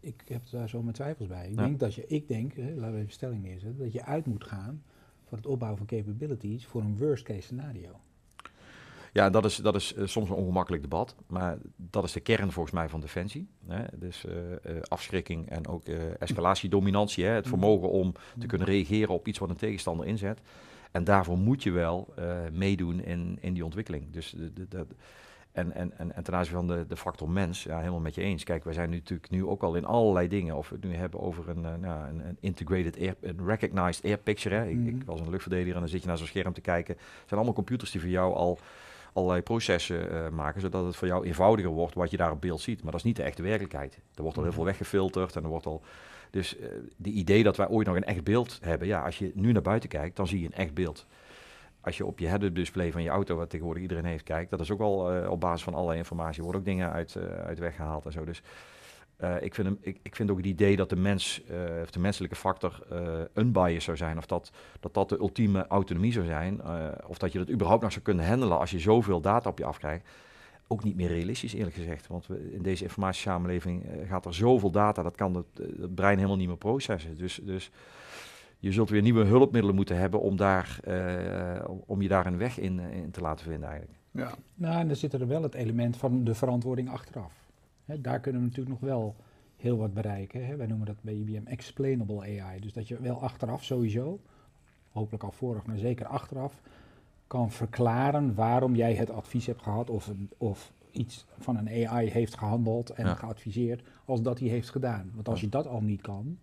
Ik 0.00 0.22
heb 0.26 0.42
daar 0.50 0.68
zo 0.68 0.82
mijn 0.82 0.94
twijfels 0.94 1.28
bij. 1.28 1.48
Ik 1.48 1.56
denk 1.56 1.80
dat 1.80 1.94
je, 1.94 2.06
ik 2.06 2.28
denk, 2.28 2.54
hè, 2.54 2.74
laten 2.74 2.94
we 2.94 2.98
even 2.98 3.12
stelling 3.12 3.42
neerzetten, 3.42 3.78
dat 3.78 3.92
je 3.92 4.04
uit 4.04 4.26
moet 4.26 4.44
gaan 4.44 4.82
voor 5.24 5.38
het 5.38 5.46
opbouwen 5.46 5.78
van 5.78 5.98
capabilities 5.98 6.66
voor 6.66 6.82
een 6.82 6.96
worst 6.98 7.24
case 7.24 7.40
scenario. 7.40 8.00
Ja, 9.12 9.30
dat 9.30 9.44
is, 9.44 9.56
dat 9.56 9.74
is 9.74 9.94
uh, 9.94 10.06
soms 10.06 10.28
een 10.28 10.34
ongemakkelijk 10.34 10.82
debat, 10.82 11.16
maar 11.26 11.58
dat 11.76 12.04
is 12.04 12.12
de 12.12 12.20
kern 12.20 12.52
volgens 12.52 12.74
mij 12.74 12.88
van 12.88 13.00
defensie. 13.00 13.48
Hè? 13.66 13.84
Dus 13.94 14.24
uh, 14.24 14.32
uh, 14.50 14.80
afschrikking 14.82 15.48
en 15.48 15.66
ook 15.66 15.84
escalatiedominantie, 16.18 17.24
hè? 17.24 17.30
het 17.30 17.44
mm. 17.44 17.50
vermogen 17.50 17.90
om 17.90 18.14
te 18.38 18.46
kunnen 18.46 18.66
reageren 18.66 19.14
op 19.14 19.26
iets 19.26 19.38
wat 19.38 19.50
een 19.50 19.56
tegenstander 19.56 20.06
inzet. 20.06 20.40
En 20.90 21.04
daarvoor 21.04 21.38
moet 21.38 21.62
je 21.62 21.70
wel 21.70 22.14
meedoen 22.52 23.00
in, 23.00 23.38
in 23.40 23.54
die 23.54 23.64
ontwikkeling. 23.64 24.10
Dus 24.10 24.30
de, 24.30 24.52
de, 24.52 24.68
de, 24.68 24.86
en, 25.52 25.72
en, 25.72 25.98
en, 25.98 26.14
en 26.14 26.22
ten 26.22 26.34
aanzien 26.34 26.54
van 26.54 26.66
de, 26.66 26.84
de 26.88 26.96
factor 26.96 27.30
mens, 27.30 27.62
ja, 27.62 27.78
helemaal 27.78 28.00
met 28.00 28.14
je 28.14 28.22
eens. 28.22 28.44
Kijk, 28.44 28.64
wij 28.64 28.72
zijn 28.72 28.90
nu 28.90 28.96
natuurlijk 28.96 29.30
nu 29.30 29.46
ook 29.46 29.62
al 29.62 29.74
in 29.74 29.84
allerlei 29.84 30.28
dingen. 30.28 30.56
Of 30.56 30.68
we 30.68 30.74
het 30.74 30.84
nu 30.84 30.94
hebben 30.94 31.20
over 31.20 31.48
een, 31.48 31.60
nou, 31.60 32.08
een, 32.08 32.26
een, 32.26 32.36
integrated 32.40 32.98
air, 32.98 33.14
een 33.20 33.46
recognized 33.46 34.04
air 34.04 34.18
picture. 34.18 34.54
Hè. 34.54 34.66
Ik, 34.66 34.76
mm. 34.76 34.86
ik, 34.86 35.02
was 35.04 35.20
een 35.20 35.30
luchtverdediger 35.30 35.74
en 35.74 35.80
dan 35.80 35.88
zit 35.88 36.00
je 36.00 36.08
naar 36.08 36.18
zo'n 36.18 36.26
scherm 36.26 36.52
te 36.52 36.60
kijken. 36.60 36.94
Het 36.94 37.04
zijn 37.14 37.40
allemaal 37.40 37.54
computers 37.54 37.90
die 37.90 38.00
voor 38.00 38.10
jou 38.10 38.34
al 38.34 38.58
allerlei 39.12 39.42
processen 39.42 40.12
uh, 40.12 40.28
maken, 40.28 40.60
zodat 40.60 40.84
het 40.84 40.96
voor 40.96 41.08
jou 41.08 41.26
eenvoudiger 41.26 41.70
wordt 41.70 41.94
wat 41.94 42.10
je 42.10 42.16
daar 42.16 42.30
op 42.30 42.40
beeld 42.40 42.60
ziet. 42.60 42.82
Maar 42.82 42.90
dat 42.90 43.00
is 43.00 43.06
niet 43.06 43.16
de 43.16 43.22
echte 43.22 43.42
werkelijkheid. 43.42 43.98
Er 44.14 44.22
wordt 44.22 44.36
al 44.36 44.42
heel 44.42 44.52
veel 44.52 44.62
mhm. 44.62 44.70
weggefilterd 44.70 45.36
en 45.36 45.42
er 45.42 45.48
wordt 45.48 45.66
al... 45.66 45.82
Dus 46.30 46.58
uh, 46.58 46.66
de 46.96 47.10
idee 47.10 47.42
dat 47.42 47.56
wij 47.56 47.68
ooit 47.68 47.86
nog 47.86 47.96
een 47.96 48.04
echt 48.04 48.24
beeld 48.24 48.58
hebben, 48.62 48.88
ja, 48.88 49.04
als 49.04 49.18
je 49.18 49.30
nu 49.34 49.52
naar 49.52 49.62
buiten 49.62 49.88
kijkt, 49.88 50.16
dan 50.16 50.26
zie 50.26 50.40
je 50.40 50.46
een 50.46 50.52
echt 50.52 50.74
beeld. 50.74 51.06
Als 51.80 51.96
je 51.96 52.06
op 52.06 52.18
je 52.18 52.26
head-up 52.26 52.54
display 52.54 52.92
van 52.92 53.02
je 53.02 53.08
auto, 53.08 53.36
wat 53.36 53.50
tegenwoordig 53.50 53.82
iedereen 53.82 54.04
heeft, 54.04 54.24
kijkt, 54.24 54.50
dat 54.50 54.60
is 54.60 54.70
ook 54.70 54.80
al 54.80 55.16
uh, 55.16 55.30
op 55.30 55.40
basis 55.40 55.62
van 55.62 55.74
allerlei 55.74 55.98
informatie, 55.98 56.42
worden 56.42 56.60
ook 56.60 56.66
dingen 56.66 56.90
uit, 56.92 57.16
uit 57.44 57.58
weggehaald 57.58 58.04
en 58.04 58.12
zo. 58.12 58.24
Dus 58.24 58.42
uh, 59.22 59.42
ik, 59.42 59.54
vind 59.54 59.66
hem, 59.66 59.78
ik, 59.80 59.98
ik, 60.02 60.16
vind 60.16 60.30
ook 60.30 60.36
het 60.36 60.46
idee 60.46 60.76
dat 60.76 60.88
de 60.88 60.96
mens, 60.96 61.42
uh, 61.50 61.56
of 61.82 61.90
de 61.90 62.00
menselijke 62.00 62.36
factor, 62.36 62.82
uh, 62.92 62.98
unbiased 63.34 63.82
zou 63.82 63.96
zijn. 63.96 64.16
Of 64.16 64.26
dat, 64.26 64.50
dat 64.80 64.94
dat 64.94 65.08
de 65.08 65.18
ultieme 65.18 65.66
autonomie 65.66 66.12
zou 66.12 66.26
zijn. 66.26 66.60
of 67.06 67.18
dat 67.18 67.32
je 67.32 67.38
dat 67.38 67.50
überhaupt 67.50 67.82
nog 67.82 67.92
zou 67.92 68.04
kunnen 68.04 68.26
handelen 68.26 68.58
als 68.58 68.70
je 68.70 68.78
zoveel 68.78 69.20
data 69.20 69.50
op 69.50 69.58
je 69.58 69.64
afkrijgt. 69.64 70.08
Ook 70.66 70.84
niet 70.84 70.96
meer 70.96 71.08
realistisch, 71.08 71.52
eerlijk 71.52 71.76
gezegd. 71.76 72.06
Want 72.06 72.26
we, 72.26 72.52
in 72.52 72.62
deze 72.62 72.82
informatiesamenleving 72.82 73.86
gaat 74.08 74.26
er 74.26 74.34
zoveel 74.34 74.70
data, 74.70 75.02
dat 75.02 75.16
kan 75.16 75.34
het, 75.34 75.46
het, 75.80 75.94
brein 75.94 76.16
helemaal 76.16 76.36
niet 76.36 76.48
meer 76.48 76.56
processen. 76.56 77.16
Dus, 77.16 77.40
dus 77.42 77.70
je 78.60 78.72
zult 78.72 78.90
weer 78.90 79.02
nieuwe 79.02 79.24
hulpmiddelen 79.24 79.76
moeten 79.76 79.98
hebben 79.98 80.20
om, 80.20 80.36
daar, 80.36 80.80
om 81.86 82.02
je 82.02 82.08
daar 82.08 82.26
een 82.26 82.36
weg 82.36 82.58
in, 82.58 82.78
in 82.78 83.10
te 83.10 83.20
laten 83.20 83.46
vinden 83.46 83.68
eigenlijk. 83.68 83.98
Ja. 84.10 84.34
Nou, 84.54 84.80
en 84.80 84.86
dan 84.86 84.96
zit 84.96 85.12
er 85.12 85.26
wel 85.26 85.42
het 85.42 85.54
element 85.54 85.96
van 85.96 86.24
de 86.24 86.34
verantwoording 86.34 86.90
achteraf 86.90 87.40
daar 87.98 88.20
kunnen 88.20 88.40
we 88.40 88.46
natuurlijk 88.46 88.80
nog 88.80 88.90
wel 88.90 89.16
heel 89.56 89.76
wat 89.76 89.94
bereiken. 89.94 90.46
Hè. 90.46 90.56
Wij 90.56 90.66
noemen 90.66 90.86
dat 90.86 91.02
bij 91.02 91.14
IBM 91.14 91.46
explainable 91.46 92.20
AI. 92.40 92.60
Dus 92.60 92.72
dat 92.72 92.88
je 92.88 93.00
wel 93.00 93.22
achteraf 93.22 93.64
sowieso, 93.64 94.20
hopelijk 94.90 95.22
al 95.22 95.32
vooraf, 95.32 95.66
maar 95.66 95.78
zeker 95.78 96.06
achteraf, 96.06 96.60
kan 97.26 97.50
verklaren 97.50 98.34
waarom 98.34 98.74
jij 98.74 98.94
het 98.94 99.10
advies 99.10 99.46
hebt 99.46 99.62
gehad 99.62 99.90
of, 99.90 100.10
of 100.36 100.72
iets 100.90 101.26
van 101.38 101.56
een 101.56 101.88
AI 101.88 102.10
heeft 102.10 102.38
gehandeld 102.38 102.90
en 102.90 103.16
geadviseerd 103.16 103.82
als 104.04 104.22
dat 104.22 104.38
hij 104.38 104.48
heeft 104.48 104.70
gedaan. 104.70 105.10
Want 105.14 105.28
als 105.28 105.40
je 105.40 105.48
dat 105.48 105.66
al 105.66 105.80
niet 105.80 106.00
kan, 106.00 106.38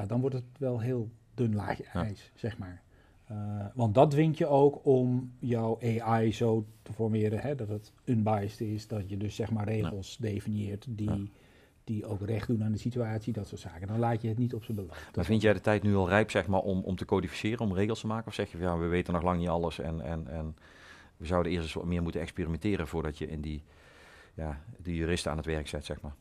ja, 0.00 0.06
dan 0.06 0.20
wordt 0.20 0.34
het 0.34 0.44
wel 0.58 0.80
heel 0.80 1.10
dun 1.34 1.54
laagje 1.54 1.84
ijs, 1.92 2.30
zeg 2.34 2.58
maar. 2.58 2.82
Uh, 3.30 3.66
want 3.74 3.94
dat 3.94 4.10
dwingt 4.10 4.38
je 4.38 4.46
ook 4.46 4.84
om 4.86 5.32
jouw 5.38 5.78
AI 5.80 6.32
zo 6.32 6.66
te 6.82 6.92
formeren 6.92 7.38
hè, 7.40 7.54
dat 7.54 7.68
het 7.68 7.92
unbiased 8.04 8.60
is, 8.60 8.86
dat 8.86 9.08
je 9.08 9.16
dus 9.16 9.34
zeg 9.34 9.50
maar 9.50 9.68
regels 9.68 10.16
definieert 10.16 10.86
die, 10.88 11.30
die 11.84 12.06
ook 12.06 12.20
recht 12.20 12.46
doen 12.46 12.64
aan 12.64 12.72
de 12.72 12.78
situatie, 12.78 13.32
dat 13.32 13.46
soort 13.46 13.60
zaken. 13.60 13.86
Dan 13.86 13.98
laat 13.98 14.22
je 14.22 14.28
het 14.28 14.38
niet 14.38 14.54
op 14.54 14.64
zijn 14.64 14.76
beloop. 14.76 14.96
Maar 15.14 15.24
vind 15.24 15.42
jij 15.42 15.52
de 15.52 15.60
tijd 15.60 15.82
nu 15.82 15.96
al 15.96 16.08
rijp 16.08 16.30
zeg 16.30 16.46
maar, 16.46 16.60
om, 16.60 16.82
om 16.82 16.96
te 16.96 17.04
codificeren, 17.04 17.60
om 17.60 17.74
regels 17.74 18.00
te 18.00 18.06
maken? 18.06 18.26
Of 18.26 18.34
zeg 18.34 18.50
je, 18.50 18.58
ja, 18.58 18.78
we 18.78 18.86
weten 18.86 19.12
nog 19.12 19.22
lang 19.22 19.38
niet 19.38 19.48
alles 19.48 19.78
en, 19.78 20.00
en, 20.00 20.28
en 20.28 20.56
we 21.16 21.26
zouden 21.26 21.52
eerst 21.52 21.64
eens 21.64 21.74
wat 21.74 21.84
meer 21.84 22.02
moeten 22.02 22.20
experimenteren 22.20 22.88
voordat 22.88 23.18
je 23.18 23.28
in 23.28 23.40
die, 23.40 23.62
ja, 24.34 24.60
die 24.76 24.94
juristen 24.94 25.30
aan 25.30 25.36
het 25.36 25.46
werk 25.46 25.68
zet, 25.68 25.84
zeg 25.84 26.00
maar? 26.00 26.14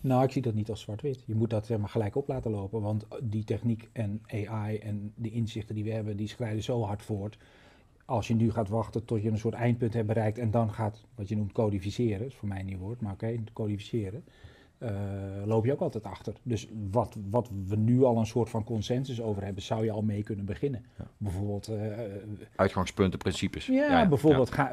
Nou, 0.00 0.24
ik 0.24 0.30
zie 0.30 0.42
dat 0.42 0.54
niet 0.54 0.70
als 0.70 0.80
zwart-wit. 0.80 1.22
Je 1.26 1.34
moet 1.34 1.50
dat 1.50 1.66
zeg 1.66 1.78
maar, 1.78 1.88
gelijk 1.88 2.16
op 2.16 2.28
laten 2.28 2.50
lopen, 2.50 2.80
want 2.80 3.06
die 3.22 3.44
techniek 3.44 3.88
en 3.92 4.22
AI 4.30 4.76
en 4.76 5.12
de 5.14 5.30
inzichten 5.30 5.74
die 5.74 5.84
we 5.84 5.90
hebben, 5.90 6.16
die 6.16 6.28
schrijden 6.28 6.62
zo 6.62 6.82
hard 6.82 7.02
voort. 7.02 7.38
Als 8.04 8.28
je 8.28 8.34
nu 8.34 8.50
gaat 8.50 8.68
wachten 8.68 9.04
tot 9.04 9.22
je 9.22 9.30
een 9.30 9.38
soort 9.38 9.54
eindpunt 9.54 9.94
hebt 9.94 10.06
bereikt 10.06 10.38
en 10.38 10.50
dan 10.50 10.72
gaat, 10.72 11.04
wat 11.14 11.28
je 11.28 11.36
noemt, 11.36 11.52
codificeren, 11.52 12.26
is 12.26 12.34
voor 12.34 12.48
mij 12.48 12.60
een 12.60 12.66
nieuw 12.66 12.78
woord, 12.78 13.00
maar 13.00 13.12
oké, 13.12 13.36
codificeren, 13.52 14.24
uh, 14.82 14.90
loop 15.44 15.64
je 15.64 15.72
ook 15.72 15.80
altijd 15.80 16.04
achter. 16.04 16.34
Dus 16.42 16.68
wat, 16.90 17.16
wat 17.30 17.50
we 17.66 17.76
nu 17.76 18.04
al 18.04 18.16
een 18.16 18.26
soort 18.26 18.50
van 18.50 18.64
consensus 18.64 19.20
over 19.20 19.44
hebben, 19.44 19.62
zou 19.62 19.84
je 19.84 19.90
al 19.90 20.02
mee 20.02 20.22
kunnen 20.22 20.44
beginnen. 20.44 20.84
Bijvoorbeeld... 21.16 21.68
Uh, 21.68 21.76
Uitgangspunten, 22.56 23.18
principes. 23.18 23.66
Ja, 23.66 24.08
bijvoorbeeld 24.08 24.50
Ga, 24.50 24.72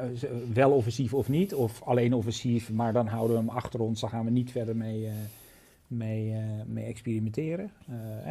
wel 0.52 0.70
offensief 0.70 1.14
of 1.14 1.28
niet, 1.28 1.54
of 1.54 1.82
alleen 1.82 2.14
offensief, 2.14 2.72
maar 2.72 2.92
dan 2.92 3.06
houden 3.06 3.36
we 3.36 3.42
hem 3.42 3.56
achter 3.56 3.80
ons, 3.80 4.00
dan 4.00 4.10
gaan 4.10 4.24
we 4.24 4.30
niet 4.30 4.50
verder 4.50 4.76
mee, 4.76 5.08
mee, 5.86 6.34
mee 6.66 6.84
experimenteren. 6.84 7.70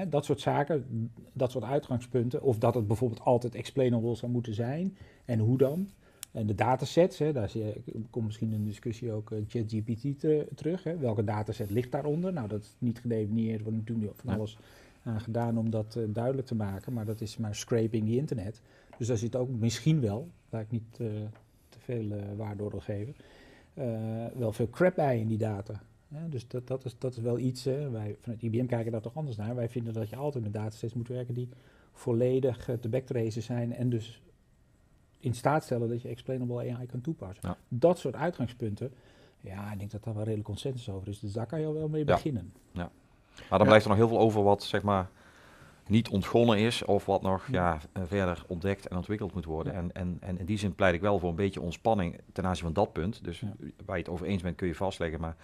dat 0.09 0.25
soort 0.25 0.41
zaken, 0.41 1.09
dat 1.33 1.51
soort 1.51 1.63
uitgangspunten. 1.63 2.41
Of 2.41 2.57
dat 2.57 2.73
het 2.73 2.87
bijvoorbeeld 2.87 3.21
altijd 3.21 3.55
explainable 3.55 4.15
zou 4.15 4.31
moeten 4.31 4.53
zijn, 4.53 4.97
en 5.25 5.39
hoe 5.39 5.57
dan. 5.57 5.89
En 6.35 6.47
de 6.47 6.55
datasets, 6.55 7.17
hè, 7.17 7.31
daar 7.33 7.51
komt 8.09 8.25
misschien 8.25 8.51
in 8.51 8.59
de 8.59 8.69
discussie 8.69 9.11
ook 9.11 9.31
uh, 9.31 9.39
ChatGPT 9.47 10.25
terug. 10.55 10.83
Hè. 10.83 10.97
Welke 10.97 11.23
dataset 11.23 11.69
ligt 11.69 11.91
daaronder? 11.91 12.33
Nou, 12.33 12.47
dat 12.47 12.61
is 12.61 12.75
niet 12.77 12.99
gedefinieerd, 12.99 13.61
wordt 13.61 13.77
natuurlijk 13.77 14.15
van 14.15 14.33
alles 14.33 14.57
aan 15.03 15.21
gedaan 15.21 15.57
om 15.57 15.69
dat 15.69 15.95
uh, 15.97 16.03
duidelijk 16.07 16.47
te 16.47 16.55
maken. 16.55 16.93
Maar 16.93 17.05
dat 17.05 17.21
is 17.21 17.37
maar 17.37 17.55
scraping 17.55 18.07
the 18.07 18.15
internet. 18.15 18.61
Dus 18.97 19.07
daar 19.07 19.17
zit 19.17 19.35
ook 19.35 19.49
misschien 19.49 20.01
wel, 20.01 20.27
laat 20.49 20.61
ik 20.61 20.71
niet 20.71 20.97
uh, 21.01 21.07
te 21.69 21.79
veel 21.79 22.07
waarde 22.35 22.79
geven, 22.79 23.15
wel 24.35 24.51
veel 24.51 24.69
crap 24.69 24.95
bij 24.95 25.19
in 25.19 25.27
die 25.27 25.37
data. 25.37 25.81
dus 26.29 26.47
dat, 26.47 26.67
dat, 26.67 26.85
is, 26.85 26.95
dat 26.97 27.15
is 27.15 27.21
wel 27.21 27.39
iets, 27.39 27.63
wij 27.63 28.15
vanuit 28.19 28.41
IBM 28.41 28.65
kijken 28.65 28.91
daar 28.91 29.01
toch 29.01 29.15
anders 29.15 29.37
naar. 29.37 29.55
Wij 29.55 29.69
vinden 29.69 29.93
dat 29.93 30.09
je 30.09 30.15
altijd 30.15 30.43
met 30.43 30.53
datasets 30.53 30.93
moet 30.93 31.07
werken 31.07 31.33
die 31.33 31.49
volledig 31.91 32.69
te 32.79 32.89
backtracen 32.89 33.41
zijn 33.41 33.73
en 33.73 33.89
dus 33.89 34.21
in 35.25 35.33
staat 35.33 35.63
stellen 35.63 35.89
dat 35.89 36.01
je 36.01 36.07
explainable 36.07 36.73
AI 36.73 36.85
kan 36.85 37.01
toepassen. 37.01 37.55
Dat 37.67 37.99
soort 37.99 38.15
uitgangspunten, 38.15 38.93
ja, 39.41 39.71
ik 39.71 39.77
denk 39.77 39.91
dat 39.91 40.03
daar 40.03 40.13
wel 40.13 40.23
redelijk 40.23 40.47
consensus 40.47 40.89
over 40.89 41.07
is. 41.07 41.19
Dus 41.19 41.33
daar 41.33 41.45
kan 41.45 41.59
je 41.59 41.65
al 41.65 41.73
wel 41.73 41.87
mee 41.87 42.03
beginnen. 42.03 42.53
Ja. 42.71 42.91
Maar 43.49 43.57
dan 43.57 43.67
blijft 43.67 43.83
er 43.83 43.89
nog 43.89 43.99
heel 43.99 44.07
veel 44.07 44.19
over 44.19 44.43
wat, 44.43 44.63
zeg 44.63 44.81
maar, 44.81 45.09
niet 45.87 46.09
ontgonnen 46.09 46.57
is 46.57 46.83
of 46.83 47.05
wat 47.05 47.21
nog 47.21 47.47
ja, 47.51 47.79
verder 47.93 48.43
ontdekt 48.47 48.87
en 48.87 48.97
ontwikkeld 48.97 49.33
moet 49.33 49.45
worden. 49.45 49.73
En, 49.73 49.91
en, 49.93 50.17
en 50.19 50.39
in 50.39 50.45
die 50.45 50.57
zin 50.57 50.75
pleit 50.75 50.93
ik 50.93 51.01
wel 51.01 51.19
voor 51.19 51.29
een 51.29 51.35
beetje 51.35 51.61
ontspanning 51.61 52.19
ten 52.33 52.45
aanzien 52.45 52.63
van 52.63 52.73
dat 52.73 52.93
punt. 52.93 53.23
Dus 53.23 53.43
waar 53.85 53.97
je 53.97 54.03
het 54.03 54.11
over 54.11 54.25
eens 54.25 54.41
bent 54.41 54.55
kun 54.55 54.67
je 54.67 54.75
vastleggen, 54.75 55.19
maar 55.19 55.35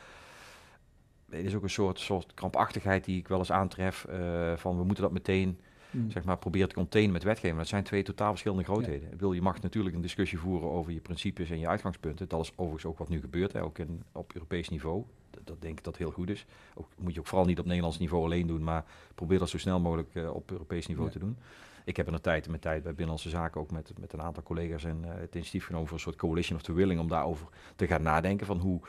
het 1.30 1.46
is 1.46 1.56
ook 1.56 1.64
een 1.64 1.70
soort, 1.70 2.00
soort 2.00 2.34
krampachtigheid 2.34 3.06
die 3.06 3.18
ik 3.18 3.28
wel 3.28 3.38
eens 3.38 3.52
aantref 3.52 4.06
uh, 4.10 4.54
van 4.56 4.78
we 4.78 4.84
moeten 4.84 5.04
dat 5.04 5.14
meteen 5.14 5.60
mm. 5.92 6.12
zeg 6.12 6.24
maar, 6.24 6.40
te 6.40 6.68
containen 6.74 7.12
met 7.12 7.24
wetgeving. 7.24 7.58
Dat 7.58 7.68
zijn 7.68 7.84
twee 7.84 8.04
totaal 8.04 8.30
verschillende 8.30 8.64
grootheden. 8.64 9.12
Ik 9.12 9.20
wil, 9.20 9.34
je 9.34 9.42
mag 9.42 9.62
natuurlijk 9.62 9.96
een 9.96 10.02
discussie 10.02 10.40
voeren 10.40 10.70
over 10.70 10.92
je 10.92 11.00
principes 11.00 11.50
en 11.50 11.60
je 11.60 11.68
uitgangspunten. 11.68 12.28
Dat 12.30 12.42
is 12.42 12.52
overigens 12.56 12.86
ook 12.86 12.98
wat 12.98 13.10
nu 13.10 13.20
gebeurt, 13.20 13.54
hè, 13.54 13.64
ook 13.64 13.78
in, 13.78 14.04
op 14.12 14.34
Europees 14.34 14.70
niveau. 14.70 15.04
Dat, 15.30 15.48
dat, 15.48 15.62
denk 15.62 15.78
ik 15.78 15.84
dat 15.84 15.98
heel 15.98 16.12
goed 16.12 16.30
is. 16.30 16.46
Ook, 16.76 16.88
moet 16.98 17.14
je 17.14 17.20
ook 17.20 17.28
vooral 17.28 17.48
niet 17.48 17.60
op 17.60 17.66
Nederlands 17.66 18.00
niveau 18.00 18.24
alleen 18.24 18.48
doen, 18.48 18.64
maar 18.64 18.86
probeer 19.16 19.40
dat 19.40 19.50
zo 19.50 19.58
snel 19.58 19.80
mogelijk 19.80 20.10
uh, 20.14 20.34
op 20.34 20.52
Europees 20.52 20.88
niveau 20.88 21.10
te 21.10 21.20
doen. 21.20 21.38
Ik 21.86 21.98
heb 21.98 22.08
in 22.08 22.14
de 22.14 22.22
tijd, 22.22 22.50
met 22.50 22.62
tijd 22.62 22.84
bij 22.84 22.92
Binnenlandse 22.92 23.30
Zaken 23.30 23.62
ook 23.62 23.72
met, 23.72 23.92
met 24.00 24.14
een 24.14 24.22
aantal 24.22 24.44
collega's 24.44 24.84
en, 24.84 25.02
uh, 25.06 25.10
het 25.14 25.36
initiatief 25.36 25.66
genomen 25.66 25.88
voor 25.88 25.98
een 25.98 26.04
soort 26.04 26.16
coalition 26.16 26.58
of 26.58 26.64
the 26.64 26.74
willing 26.74 27.00
om 27.00 27.08
daarover 27.08 27.48
te 27.76 27.88
gaan 27.88 28.02
nadenken 28.02 28.46
van 28.46 28.58
hoe 28.58 28.82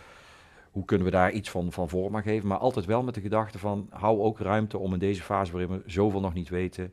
hoe 0.72 0.84
kunnen 0.84 1.06
we 1.06 1.12
daar 1.12 1.32
iets 1.32 1.50
van, 1.50 1.72
van 1.72 1.88
vorm 1.88 2.16
aan 2.16 2.22
geven. 2.22 2.48
Maar 2.48 2.58
altijd 2.58 2.84
wel 2.84 3.02
met 3.02 3.14
de 3.14 3.20
gedachte 3.20 3.58
van 3.58 3.86
hou 3.90 4.20
ook 4.20 4.38
ruimte 4.38 4.78
om 4.78 4.92
in 4.92 4.98
deze 4.98 5.22
fase 5.22 5.52
waarin 5.52 5.70
we 5.70 5.82
zoveel 5.86 6.20
nog 6.20 6.34
niet 6.34 6.48
weten, 6.48 6.92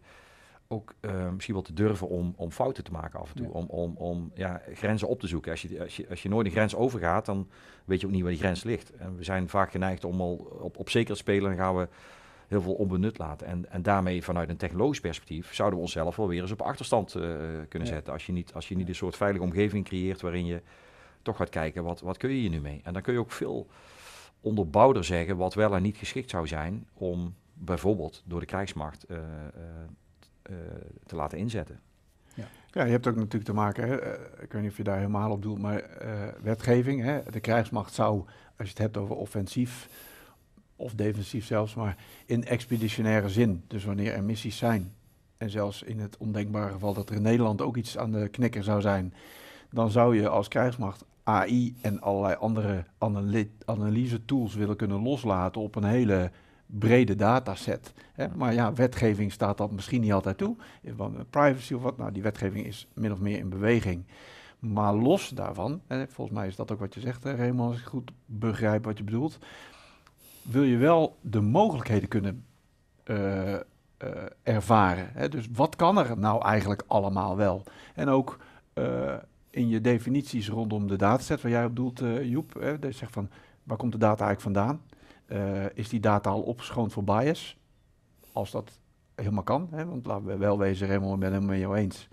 ook 0.67 0.93
eh, 0.99 1.29
misschien 1.29 1.53
wel 1.53 1.63
te 1.63 1.73
durven 1.73 2.07
om, 2.07 2.33
om 2.37 2.51
fouten 2.51 2.83
te 2.83 2.91
maken 2.91 3.19
af 3.19 3.29
en 3.29 3.35
toe. 3.35 3.45
Ja. 3.45 3.51
Om, 3.51 3.65
om, 3.65 3.95
om 3.97 4.31
ja, 4.33 4.61
grenzen 4.73 5.07
op 5.07 5.19
te 5.19 5.27
zoeken. 5.27 5.51
Als 5.51 5.61
je, 5.61 5.81
als, 5.81 5.95
je, 5.95 6.09
als 6.09 6.23
je 6.23 6.29
nooit 6.29 6.45
een 6.45 6.51
grens 6.51 6.75
overgaat, 6.75 7.25
dan 7.25 7.47
weet 7.85 8.01
je 8.01 8.05
ook 8.07 8.11
niet 8.13 8.21
waar 8.21 8.31
die 8.31 8.39
grens 8.39 8.63
ligt. 8.63 8.95
En 8.95 9.17
we 9.17 9.23
zijn 9.23 9.49
vaak 9.49 9.71
geneigd 9.71 10.03
om 10.03 10.21
al 10.21 10.33
op, 10.61 10.77
op 10.77 10.89
zeker 10.89 11.13
te 11.13 11.19
spelen. 11.19 11.49
Dan 11.49 11.59
gaan 11.59 11.75
we 11.75 11.87
heel 12.47 12.61
veel 12.61 12.73
onbenut 12.73 13.17
laten. 13.17 13.47
En, 13.47 13.71
en 13.71 13.81
daarmee 13.81 14.23
vanuit 14.23 14.49
een 14.49 14.57
technologisch 14.57 14.99
perspectief 14.99 15.53
zouden 15.53 15.77
we 15.77 15.85
onszelf 15.85 16.15
wel 16.15 16.27
weer 16.27 16.41
eens 16.41 16.51
op 16.51 16.61
achterstand 16.61 17.15
eh, 17.15 17.21
kunnen 17.69 17.87
Ja. 17.87 17.93
zetten. 17.93 18.13
Als 18.13 18.25
je, 18.25 18.31
niet, 18.31 18.53
als 18.53 18.67
je 18.67 18.75
niet 18.75 18.87
een 18.87 18.95
soort 18.95 19.15
veilige 19.15 19.43
omgeving 19.43 19.85
creëert 19.85 20.21
waarin 20.21 20.45
je 20.45 20.61
toch 21.21 21.37
gaat 21.37 21.49
kijken, 21.49 21.83
wat, 21.83 22.01
wat 22.01 22.17
kun 22.17 22.29
je 22.29 22.39
hier 22.39 22.49
nu 22.49 22.61
mee? 22.61 22.81
En 22.83 22.93
dan 22.93 23.01
kun 23.01 23.13
je 23.13 23.19
ook 23.19 23.31
veel 23.31 23.67
onderbouwder 24.41 25.03
zeggen 25.03 25.37
wat 25.37 25.53
wel 25.53 25.75
en 25.75 25.81
niet 25.81 25.97
geschikt 25.97 26.29
zou 26.29 26.47
zijn 26.47 26.87
om 26.93 27.35
bijvoorbeeld 27.53 28.23
door 28.25 28.39
de 28.39 28.45
krijgsmacht 28.45 29.03
eh, 29.03 29.17
eh, 29.17 29.23
eh, 30.41 30.55
te 31.05 31.15
laten 31.15 31.37
inzetten. 31.37 31.79
Ja, 32.71 32.83
je 32.83 32.91
hebt 32.91 33.07
ook 33.07 33.15
natuurlijk 33.15 33.43
te 33.43 33.53
maken, 33.53 33.87
hè, 33.87 34.13
ik 34.41 34.51
weet 34.51 34.61
niet 34.61 34.71
of 34.71 34.77
je 34.77 34.83
daar 34.83 34.97
helemaal 34.97 35.31
op 35.31 35.41
doelt, 35.41 35.59
maar 35.59 35.79
eh, 35.79 36.27
wetgeving. 36.41 37.03
Hè, 37.03 37.19
de 37.29 37.39
krijgsmacht 37.39 37.93
zou, 37.93 38.23
als 38.57 38.67
je 38.67 38.73
het 38.73 38.77
hebt 38.77 38.97
over 38.97 39.15
offensief 39.15 39.89
of 40.75 40.93
defensief 40.93 41.45
zelfs, 41.45 41.75
maar 41.75 41.97
in 42.25 42.45
expeditionaire 42.45 43.29
zin. 43.29 43.63
Dus 43.67 43.83
wanneer 43.83 44.13
er 44.13 44.23
missies 44.23 44.57
zijn, 44.57 44.93
en 45.37 45.49
zelfs 45.49 45.83
in 45.83 45.99
het 45.99 46.17
ondenkbare 46.17 46.71
geval 46.71 46.93
dat 46.93 47.09
er 47.09 47.15
in 47.15 47.21
Nederland 47.21 47.61
ook 47.61 47.77
iets 47.77 47.97
aan 47.97 48.11
de 48.11 48.27
knikker 48.27 48.63
zou 48.63 48.81
zijn, 48.81 49.13
dan 49.69 49.91
zou 49.91 50.15
je 50.15 50.29
als 50.29 50.47
krijgsmacht 50.47 51.05
AI 51.23 51.75
en 51.81 52.01
allerlei 52.01 52.35
andere 52.39 52.85
analyse 53.65 54.25
tools 54.25 54.55
willen 54.55 54.75
kunnen 54.75 55.01
loslaten 55.01 55.61
op 55.61 55.75
een 55.75 55.83
hele 55.83 56.31
brede 56.65 57.15
dataset. 57.15 57.93
Hè? 58.13 58.27
Maar 58.35 58.53
ja, 58.53 58.73
wetgeving 58.73 59.31
staat 59.31 59.57
dat 59.57 59.71
misschien 59.71 60.01
niet 60.01 60.13
altijd 60.13 60.37
toe. 60.37 60.55
Verband 60.83 61.17
met 61.17 61.29
privacy 61.29 61.73
of 61.73 61.81
wat. 61.81 61.97
Nou, 61.97 62.11
die 62.11 62.23
wetgeving 62.23 62.65
is 62.65 62.87
min 62.93 63.11
of 63.11 63.19
meer 63.19 63.37
in 63.37 63.49
beweging. 63.49 64.05
Maar 64.59 64.93
los 64.93 65.29
daarvan, 65.29 65.81
hè, 65.87 66.07
volgens 66.07 66.37
mij 66.37 66.47
is 66.47 66.55
dat 66.55 66.71
ook 66.71 66.79
wat 66.79 66.93
je 66.93 66.99
zegt, 66.99 67.25
Raymond, 67.25 67.71
als 67.71 67.79
ik 67.79 67.87
goed 67.87 68.11
begrijp 68.25 68.85
wat 68.85 68.97
je 68.97 69.03
bedoelt, 69.03 69.39
wil 70.41 70.63
je 70.63 70.77
wel 70.77 71.17
de 71.21 71.41
mogelijkheden 71.41 72.09
kunnen 72.09 72.45
eh, 73.03 73.53
eh, 73.55 73.61
ervaren. 74.43 75.09
Hè? 75.13 75.29
Dus 75.29 75.47
wat 75.53 75.75
kan 75.75 75.97
er 75.97 76.17
nou 76.17 76.43
eigenlijk 76.43 76.83
allemaal 76.87 77.37
wel? 77.37 77.63
En 77.95 78.09
ook 78.09 78.39
eh, 78.73 79.15
in 79.49 79.67
je 79.69 79.81
definities 79.81 80.49
rondom 80.49 80.87
de 80.87 80.95
dataset 80.95 81.41
waar 81.41 81.51
jij 81.51 81.65
op 81.65 81.75
doelt, 81.75 82.01
eh, 82.01 82.23
Joep, 82.29 82.53
hè, 82.59 82.91
zegt 82.91 83.13
van 83.13 83.29
waar 83.63 83.77
komt 83.77 83.91
de 83.91 83.97
data 83.97 84.25
eigenlijk 84.25 84.41
vandaan? 84.57 84.81
Eh, 85.25 85.65
is 85.73 85.89
die 85.89 85.99
data 85.99 86.29
al 86.29 86.41
opgeschoond 86.41 86.93
voor 86.93 87.03
bias? 87.03 87.57
Als 88.31 88.51
dat 88.51 88.79
helemaal 89.15 89.43
kan, 89.43 89.67
hè? 89.71 89.85
want 89.85 90.05
laten 90.05 90.25
we 90.25 90.37
wel 90.37 90.57
wezen, 90.57 90.87
Raymond, 90.87 91.13
ik 91.13 91.19
ben 91.19 91.33
het 91.33 91.41
helemaal 91.41 91.57
met 91.59 91.67
jou 91.67 91.75
eens. 91.83 92.07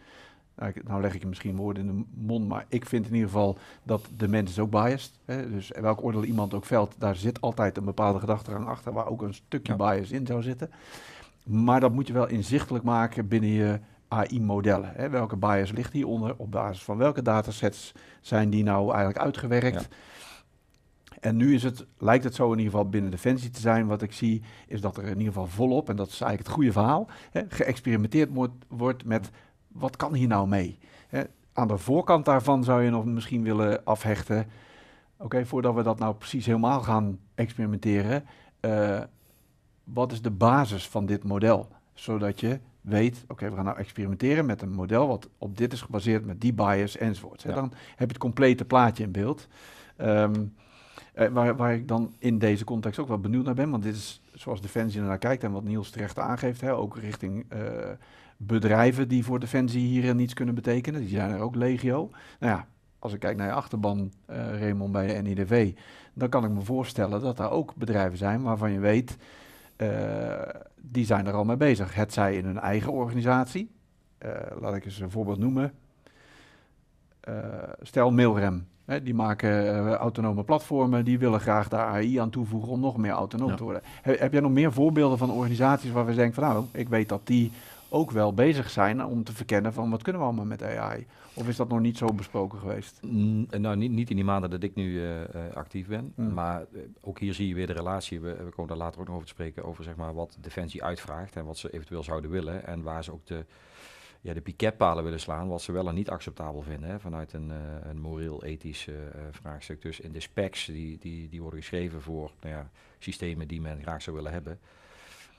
Nou, 0.57 0.71
ik- 0.75 0.89
nou 0.89 1.01
leg 1.01 1.15
ik 1.15 1.21
je 1.21 1.27
misschien 1.27 1.57
woorden 1.57 1.89
in 1.89 1.97
de 1.97 2.05
mond, 2.15 2.49
maar 2.49 2.65
ik 2.69 2.87
vind 2.87 3.07
in 3.07 3.15
ieder 3.15 3.29
geval 3.29 3.59
dat 3.83 4.09
de 4.17 4.29
mens 4.29 4.51
is 4.51 4.59
ook 4.59 4.71
biased. 4.71 5.19
Hè? 5.25 5.51
Dus 5.51 5.73
welk 5.81 6.05
oordeel 6.05 6.25
iemand 6.25 6.55
ook 6.55 6.65
velt, 6.65 6.95
daar 6.99 7.17
zit 7.17 7.41
altijd 7.41 7.77
een 7.77 7.85
bepaalde 7.85 8.19
gedachtegang 8.19 8.67
achter, 8.67 8.93
waar 8.93 9.07
ook 9.07 9.23
een 9.23 9.35
stukje 9.35 9.75
Ja. 9.79 9.91
bias 9.95 10.11
in 10.11 10.27
zou 10.27 10.43
zitten. 10.43 10.71
Maar 11.45 11.81
dat 11.81 11.93
moet 11.93 12.07
je 12.07 12.13
wel 12.13 12.29
inzichtelijk 12.29 12.85
maken 12.85 13.29
binnen 13.29 13.51
je 13.51 13.81
AI-modellen. 14.17 15.11
Welke 15.11 15.37
bias 15.37 15.73
ligt 15.73 15.93
hieronder? 15.93 16.35
Op 16.37 16.51
basis 16.51 16.83
van 16.83 16.97
welke 16.97 17.23
datasets 17.23 17.93
zijn 18.21 18.51
die 18.51 18.65
nou 18.65 18.89
eigenlijk 18.89 19.19
uitgewerkt? 19.19 19.81
Ja. 19.81 19.97
En 21.21 21.37
nu 21.37 21.55
is 21.55 21.63
het, 21.63 21.87
lijkt 21.99 22.25
het 22.25 22.35
zo 22.35 22.53
in 22.53 22.59
ieder 22.59 22.73
geval 22.73 22.89
binnen 22.89 23.11
Defensie 23.11 23.51
te 23.51 23.61
zijn. 23.61 23.87
Wat 23.87 24.03
ik 24.03 24.13
zie 24.13 24.43
is 24.67 24.81
dat 24.81 24.97
er 24.97 25.03
in 25.03 25.19
ieder 25.19 25.27
geval 25.33 25.47
volop, 25.47 25.89
en 25.89 25.97
dat 25.97 26.07
is 26.07 26.21
eigenlijk 26.21 26.43
het 26.43 26.57
goede 26.57 26.73
verhaal, 26.73 27.09
hè, 27.31 27.43
geëxperimenteerd 27.49 28.31
wordt, 28.33 28.55
wordt 28.69 29.05
met 29.05 29.31
wat 29.69 29.97
kan 29.97 30.15
hier 30.15 30.29
nou 30.29 30.49
mee? 30.49 30.79
Hè, 31.09 31.23
aan 31.53 31.69
de 31.69 31.79
voorkant 31.79 32.25
daarvan 32.25 32.65
zou 32.65 32.83
je 32.83 32.91
nog 32.91 33.05
misschien 33.05 33.43
willen 33.43 33.85
afhechten. 33.85 34.47
Oké, 35.17 35.47
voordat 35.47 35.75
we 35.75 35.83
dat 35.83 35.99
nou 35.99 36.15
precies 36.15 36.47
helemaal 36.47 36.83
gaan 36.83 37.19
experimenteren, 37.35 38.25
eh, 38.61 39.01
wat 39.85 40.13
is 40.13 40.23
de 40.23 40.31
basis 40.31 40.89
van 40.89 41.07
dit 41.07 41.25
model? 41.25 41.69
Zodat 41.97 42.41
je 42.41 42.59
weet, 42.81 43.25
oké, 43.29 43.51
we 43.51 43.57
gaan 43.57 43.65
nou 43.65 43.77
experimenteren 43.77 44.47
met 44.47 44.63
een 44.63 44.73
model 44.73 45.07
wat 45.09 45.29
op 45.39 45.57
dit 45.57 45.73
is 45.73 45.83
gebaseerd 45.83 46.25
met 46.25 46.41
die 46.41 46.53
bias 46.53 46.97
enzovoort. 46.97 47.43
Ja. 47.43 47.55
Dan 47.55 47.73
heb 47.73 47.99
je 47.99 48.07
het 48.07 48.19
complete 48.19 48.65
plaatje 48.65 49.05
in 49.05 49.13
beeld. 49.13 49.49
Ehm, 49.97 50.45
eh, 51.15 51.29
waar, 51.29 51.57
waar 51.57 51.75
ik 51.75 51.89
dan 51.89 52.15
in 52.19 52.39
deze 52.39 52.65
context 52.65 52.99
ook 52.99 53.09
wel 53.09 53.19
benieuwd 53.19 53.45
naar 53.45 53.55
ben, 53.55 53.71
want 53.71 53.83
dit 53.83 53.95
is 53.95 54.21
zoals 54.35 54.61
Defensie 54.61 55.01
naar 55.01 55.19
kijkt 55.19 55.45
en 55.45 55.53
wat 55.53 55.65
Niels 55.65 55.91
terecht 55.91 56.19
aangeeft, 56.19 56.61
hè, 56.61 56.75
ook 56.75 56.97
richting 56.99 57.45
eh, 57.49 57.61
bedrijven 58.37 59.09
die 59.09 59.25
voor 59.25 59.41
Defensie 59.41 59.87
hier 59.87 60.15
niets 60.15 60.35
kunnen 60.35 60.55
betekenen. 60.55 61.01
Die 61.01 61.09
zijn 61.09 61.31
er 61.31 61.41
ook 61.41 61.55
legio. 61.55 62.11
Nou 62.41 62.53
ja, 62.53 62.67
als 62.99 63.13
ik 63.13 63.21
kijk 63.21 63.37
naar 63.37 63.47
je 63.47 63.53
achterban, 63.53 64.13
eh 64.27 64.61
Raymond, 64.61 64.93
bij 64.93 65.07
de 65.07 65.23
NIDV, 65.23 65.73
dan 66.13 66.29
kan 66.29 66.45
ik 66.45 66.51
me 66.51 66.61
voorstellen 66.61 67.21
dat 67.21 67.37
daar 67.37 67.51
ook 67.51 67.75
bedrijven 67.75 68.19
zijn 68.19 68.43
waarvan 68.43 68.73
je 68.73 68.79
weet, 68.79 69.17
die 70.81 71.05
zijn 71.05 71.27
er 71.27 71.33
al 71.33 71.45
mee 71.45 71.57
bezig. 71.57 71.95
Het 71.95 72.13
zij 72.13 72.37
in 72.37 72.45
hun 72.45 72.59
eigen 72.59 72.93
organisatie. 72.93 73.71
Eh, 74.19 74.31
laat 74.61 74.75
ik 74.75 74.85
eens 74.85 75.01
een 75.01 75.11
voorbeeld 75.11 75.39
noemen. 75.39 75.73
Eh, 77.21 77.35
stel 77.83 78.11
Mailrem. 78.11 78.67
Hè, 78.85 79.03
die 79.03 79.15
maken 79.15 79.51
eh, 79.75 79.93
autonome 79.93 80.45
platformen, 80.45 81.05
die 81.05 81.19
willen 81.19 81.41
graag 81.41 81.69
daar 81.69 81.87
AI 81.87 82.17
aan 82.19 82.31
toevoegen 82.31 82.71
om 82.71 82.81
nog 82.81 82.97
meer 82.97 83.11
autonoom 83.11 83.49
Ja. 83.51 83.57
te 83.57 83.63
worden. 83.65 83.83
He- 84.03 84.17
heb 84.19 84.33
jij 84.33 84.41
nog 84.41 84.51
meer 84.51 84.73
voorbeelden 84.73 85.19
van 85.19 85.31
organisaties 85.31 85.91
waar 85.91 86.07
we 86.07 86.15
denken 86.15 86.35
van 86.35 86.45
nou, 86.45 86.65
ik 86.73 86.89
weet 86.89 87.09
dat 87.09 87.21
die 87.27 87.53
ook 87.89 88.11
wel 88.11 88.35
bezig 88.35 88.71
zijn 88.71 89.05
om 89.05 89.25
te 89.25 89.33
verkennen 89.33 89.73
van 89.73 89.91
wat 89.91 90.03
kunnen 90.03 90.23
we 90.23 90.29
allemaal 90.29 90.45
met 90.45 90.63
AI? 90.63 91.07
Of 91.35 91.49
is 91.49 91.57
dat 91.57 91.69
nog 91.69 91.81
niet 91.81 91.97
zo 91.97 92.07
besproken 92.07 92.59
geweest? 92.59 92.99
Mm, 93.03 93.47
nou, 93.59 93.77
niet, 93.77 93.91
niet 93.91 94.11
in 94.11 94.17
die 94.17 94.25
maanden 94.25 94.51
dat 94.51 94.63
ik 94.63 94.75
nu 94.75 95.03
eh, 95.03 95.23
eh, 95.23 95.55
actief 95.55 95.87
ben. 95.87 96.13
Mm. 96.15 96.33
Maar 96.33 96.61
eh, 96.61 96.81
ook 97.01 97.19
hier 97.19 97.35
zie 97.35 97.49
je 97.49 97.55
weer 97.55 97.67
de 97.67 97.73
relatie. 97.73 98.21
We, 98.21 98.37
we 98.45 98.51
komen 98.51 98.69
daar 98.69 98.77
later 98.77 99.01
ook 99.01 99.07
nog 99.07 99.15
over 99.15 99.29
te 99.29 99.35
spreken. 99.35 99.65
Over 99.65 99.85
zeg 99.85 99.97
maar, 99.97 100.15
wat 100.15 100.37
Defensie 100.41 100.85
uitvraagt. 100.85 101.37
En 101.37 101.45
wat 101.45 101.59
ze 101.59 101.73
eventueel 101.73 102.03
zouden 102.03 102.31
willen. 102.31 102.67
En 102.67 102.83
waar 102.83 103.05
ze 103.05 103.13
ook 103.13 103.27
de, 103.27 103.45
ja, 104.21 104.35
de 104.35 104.41
piketpalen 104.41 105.05
willen 105.05 105.21
slaan. 105.21 105.49
Wat 105.49 105.63
ze 105.63 105.73
wel 105.73 105.89
en 105.89 105.95
niet 105.95 106.11
acceptabel 106.11 106.63
vinden. 106.63 106.89
Hè, 106.89 107.01
vanuit 107.01 107.33
een, 107.33 107.51
eh, 107.51 107.89
een 107.91 108.01
moreel-ethisch 108.01 108.89
vraagstuk. 109.31 109.83
Dus 109.83 110.01
in 110.01 110.13
de 110.13 110.21
specs 110.21 110.65
die, 110.65 110.99
die, 110.99 111.29
die 111.29 111.41
worden 111.41 111.61
geschreven 111.61 112.03
voor 112.03 112.33
nou 112.41 112.55
ja, 112.55 112.71
systemen 112.99 113.49
die 113.49 113.61
men 113.61 113.83
graag 113.83 114.03
zou 114.03 114.17
willen 114.17 114.33
hebben. 114.33 114.59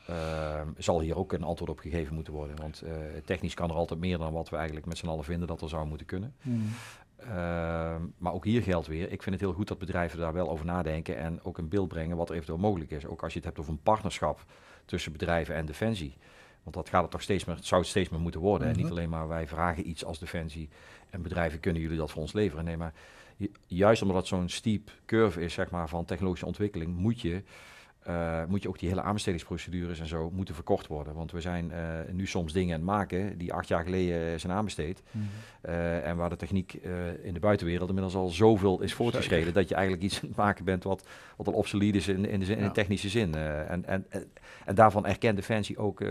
Ehm, 0.07 0.67
zal 0.77 0.99
hier 1.01 1.17
ook 1.17 1.33
een 1.33 1.43
antwoord 1.43 1.71
op 1.71 1.79
gegeven 1.79 2.13
moeten 2.15 2.33
worden. 2.33 2.55
Want 2.55 2.81
eh, 2.81 2.91
technisch 3.25 3.53
kan 3.53 3.69
er 3.69 3.75
altijd 3.75 3.99
meer 3.99 4.17
dan 4.17 4.33
wat 4.33 4.49
we 4.49 4.55
eigenlijk 4.55 4.85
met 4.85 4.97
z'n 4.97 5.07
allen 5.07 5.23
vinden 5.23 5.47
dat 5.47 5.61
er 5.61 5.69
zou 5.69 5.87
moeten 5.87 6.05
kunnen. 6.07 6.35
Ehm, 7.17 8.01
maar 8.17 8.33
ook 8.33 8.45
hier 8.45 8.61
geldt 8.61 8.87
weer, 8.87 9.11
ik 9.11 9.23
vind 9.23 9.35
het 9.35 9.43
heel 9.43 9.53
goed 9.53 9.67
dat 9.67 9.77
bedrijven 9.77 10.19
daar 10.19 10.33
wel 10.33 10.49
over 10.49 10.65
nadenken 10.65 11.17
en 11.17 11.39
ook 11.43 11.57
in 11.57 11.69
beeld 11.69 11.87
brengen 11.87 12.17
wat 12.17 12.29
er 12.29 12.35
eventueel 12.35 12.57
mogelijk 12.59 12.91
is. 12.91 13.05
Ook 13.05 13.23
als 13.23 13.31
je 13.33 13.37
het 13.37 13.47
hebt 13.47 13.59
over 13.59 13.71
een 13.71 13.81
partnerschap 13.83 14.45
tussen 14.85 15.11
bedrijven 15.11 15.55
en 15.55 15.65
Defensie. 15.65 16.13
Want 16.63 16.75
dat 16.75 16.89
gaat 16.89 17.01
het 17.01 17.11
toch 17.11 17.21
steeds 17.21 17.45
meer, 17.45 17.55
het 17.55 17.65
zou 17.65 17.81
het 17.81 17.89
steeds 17.89 18.09
meer 18.09 18.19
moeten 18.19 18.41
worden. 18.41 18.67
En 18.67 18.73
niet 18.75 18.83
Mhm. 18.83 18.91
alleen 18.91 19.09
maar 19.09 19.27
wij 19.27 19.47
vragen 19.47 19.89
iets 19.89 20.05
als 20.05 20.19
Defensie 20.19 20.69
en 21.09 21.21
bedrijven 21.21 21.59
kunnen 21.59 21.81
jullie 21.81 21.97
dat 21.97 22.11
voor 22.11 22.21
ons 22.21 22.33
leveren. 22.33 22.65
Nee, 22.65 22.77
maar 22.77 22.93
ju- 23.37 23.51
juist 23.67 24.01
omdat 24.01 24.17
het 24.17 24.27
zo'n 24.27 24.49
steep 24.49 24.91
curve 25.05 25.41
is 25.41 25.53
zeg 25.53 25.69
maar, 25.69 25.89
van 25.89 26.05
technologische 26.05 26.45
ontwikkeling, 26.45 26.95
moet 26.95 27.21
je, 27.21 27.43
eh, 28.07 28.41
moet 28.47 28.61
je 28.61 28.67
ook 28.67 28.79
die 28.79 28.89
hele 28.89 29.01
aanbestedingsprocedures 29.01 29.99
en 29.99 30.07
zo 30.07 30.29
moeten 30.33 30.55
verkort 30.55 30.87
worden. 30.87 31.13
Want 31.13 31.31
we 31.31 31.41
zijn 31.41 31.71
eh, 31.71 31.79
nu 32.11 32.27
soms 32.27 32.53
dingen 32.53 32.73
aan 32.73 32.79
het 32.79 32.89
maken 32.89 33.37
die 33.37 33.53
acht 33.53 33.67
jaar 33.67 33.83
geleden 33.83 34.39
zijn 34.39 34.53
aanbesteed. 34.53 35.03
Eh, 35.61 36.07
en 36.07 36.17
waar 36.17 36.29
de 36.29 36.35
techniek 36.35 36.73
in 37.23 37.33
de 37.33 37.39
buitenwereld 37.39 37.87
inmiddels 37.87 38.15
al 38.15 38.29
zoveel 38.29 38.81
is 38.81 38.93
voortgeschreden. 38.93 39.53
Dat 39.53 39.69
je 39.69 39.75
eigenlijk 39.75 40.03
iets 40.03 40.19
aan 40.21 40.27
het 40.27 40.37
maken 40.37 40.65
bent 40.65 40.83
wat, 40.83 41.07
wat 41.37 41.47
al 41.47 41.53
obsolet 41.53 41.95
is 41.95 42.07
in, 42.07 42.25
in, 42.25 42.39
de, 42.39 42.45
zin, 42.45 42.57
in 42.57 42.63
de 42.63 42.71
technische 42.71 43.09
zin. 43.09 43.35
En, 43.35 43.85
en, 43.85 44.05
en, 44.09 44.31
en 44.65 44.75
daarvan 44.75 45.05
erkent 45.05 45.35
Defensie 45.35 45.77
ook, 45.77 46.01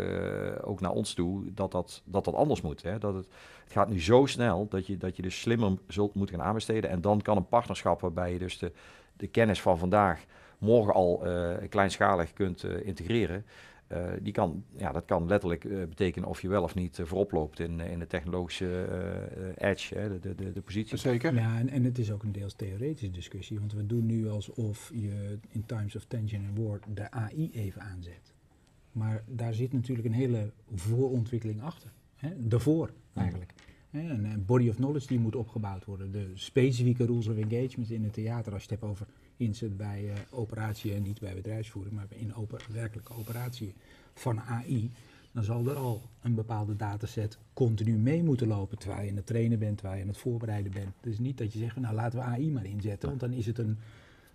ook 0.63 0.81
naar 0.81 0.91
ons 0.91 1.15
toe 1.15 1.53
dat 1.53 1.73
dat, 1.73 2.03
dat, 2.05 2.25
dat 2.25 2.35
anders 2.35 2.61
moet. 2.61 2.83
Hè? 2.83 2.99
Dat 2.99 3.15
het, 3.15 3.27
het 3.65 3.73
gaat 3.73 3.89
nu 3.89 4.01
zo 4.01 4.27
snel 4.27 4.69
dat 4.69 4.87
je, 4.87 4.97
dat 4.97 5.17
je 5.17 5.23
dus 5.23 5.41
slimmer 5.41 5.79
zult 5.89 6.15
moeten 6.15 6.37
gaan 6.37 6.47
aanbesteden. 6.47 6.91
En 6.91 7.01
dan 7.01 7.23
kan 7.23 7.37
een 7.37 7.49
partnerschap 7.49 8.01
waarbij 8.01 8.33
je 8.33 8.39
dus 8.39 8.59
de, 8.59 8.73
de 9.17 9.27
kennis 9.27 9.61
van 9.61 9.79
vandaag 9.79 10.25
morgen 10.59 10.95
al 10.95 11.27
eh, 11.27 11.69
kleinschalig 11.69 12.33
kunt 12.33 12.65
eh, 12.65 12.87
integreren. 12.87 13.45
Eh, 13.87 14.05
die 14.21 14.33
kan, 14.33 14.65
ja, 14.77 14.93
dat 14.93 15.05
kan 15.05 15.27
letterlijk 15.27 15.65
eh, 15.65 15.79
betekenen 15.79 16.29
of 16.29 16.41
je 16.41 16.49
wel 16.49 16.63
of 16.63 16.75
niet 16.75 16.99
eh, 16.99 17.07
voorop 17.07 17.33
loopt 17.33 17.61
in, 17.61 17.81
in 17.81 17.99
de 17.99 18.07
technologische 18.07 18.85
eh, 19.57 19.71
edge, 19.71 19.95
hè, 19.99 20.09
de, 20.09 20.19
de, 20.19 20.35
de, 20.35 20.53
de 20.53 20.61
positie. 20.61 20.97
Zeker. 20.97 21.35
Ja, 21.35 21.59
en, 21.59 21.69
en 21.69 21.85
het 21.85 21.99
is 21.99 22.13
ook 22.13 22.23
een 22.23 22.33
deels 22.33 22.55
theoretische 22.55 23.11
discussie, 23.11 23.59
want 23.59 23.73
we 23.73 23.87
doen 23.87 24.07
nu 24.07 24.29
alsof 24.29 24.91
je 24.95 25.39
in 25.49 25.67
times 25.67 25.97
of 25.97 26.05
tension 26.05 26.47
and 26.49 26.59
war 26.59 26.81
de 26.95 27.11
AI 27.11 27.51
even 27.53 27.83
aanzet. 27.83 28.35
Maar 28.93 29.23
daar 29.27 29.55
zit 29.55 29.73
natuurlijk 29.73 30.09
een 30.09 30.15
hele 30.15 30.53
voorontwikkeling 30.75 31.63
achter. 31.63 31.91
Hè? 32.17 32.31
Daarvoor 32.37 32.91
eigenlijk. 33.15 33.53
Een, 34.05 34.45
body 34.47 34.69
of 34.69 34.75
knowledge 34.77 35.07
die 35.07 35.19
moet 35.19 35.37
opgebouwd 35.37 35.85
worden. 35.85 36.13
De 36.13 36.31
specifieke 36.35 37.05
rules 37.07 37.27
of 37.27 37.37
engagement 37.37 37.91
in 37.91 38.03
het 38.05 38.13
theater, 38.13 38.53
als 38.53 38.63
je 38.63 38.69
het 38.71 38.81
hebt 38.81 38.93
over 38.93 39.07
inzet 39.37 39.77
bij 39.77 40.11
eh, 40.11 40.19
operatie 40.31 40.95
en 40.95 41.03
niet 41.03 41.21
bij 41.21 41.35
bedrijfsvoering, 41.35 41.95
maar 41.95 42.07
in 42.09 42.35
open, 42.35 42.59
werkelijke 42.73 43.13
operatie 43.15 43.75
van 44.15 44.41
AI. 44.41 44.91
dan 45.33 45.45
zal 45.45 45.67
er 45.69 45.75
al 45.77 46.03
een 46.23 46.35
bepaalde 46.35 46.77
dataset 46.77 47.39
continu 47.53 47.93
mee 47.97 48.23
moeten 48.23 48.47
lopen 48.47 48.79
terwijl 48.79 49.03
je 49.03 49.11
aan 49.11 49.17
het 49.17 49.27
trainen 49.27 49.59
bent, 49.59 49.77
terwijl 49.79 49.97
je 49.99 50.03
aan 50.05 50.11
het 50.13 50.19
voorbereiden 50.21 50.73
bent. 50.73 50.91
Dus 51.01 51.19
niet 51.19 51.39
dat 51.39 51.53
je 51.53 51.59
zegt, 51.59 51.73
van, 51.73 51.83
nou 51.83 51.95
laten 51.95 52.19
we 52.19 52.25
AI 52.25 52.51
maar 52.51 52.65
inzetten, 52.67 53.09
want 53.09 53.21
dan 53.21 53.33
is 53.33 53.47
het 53.47 53.59
een, 53.59 53.79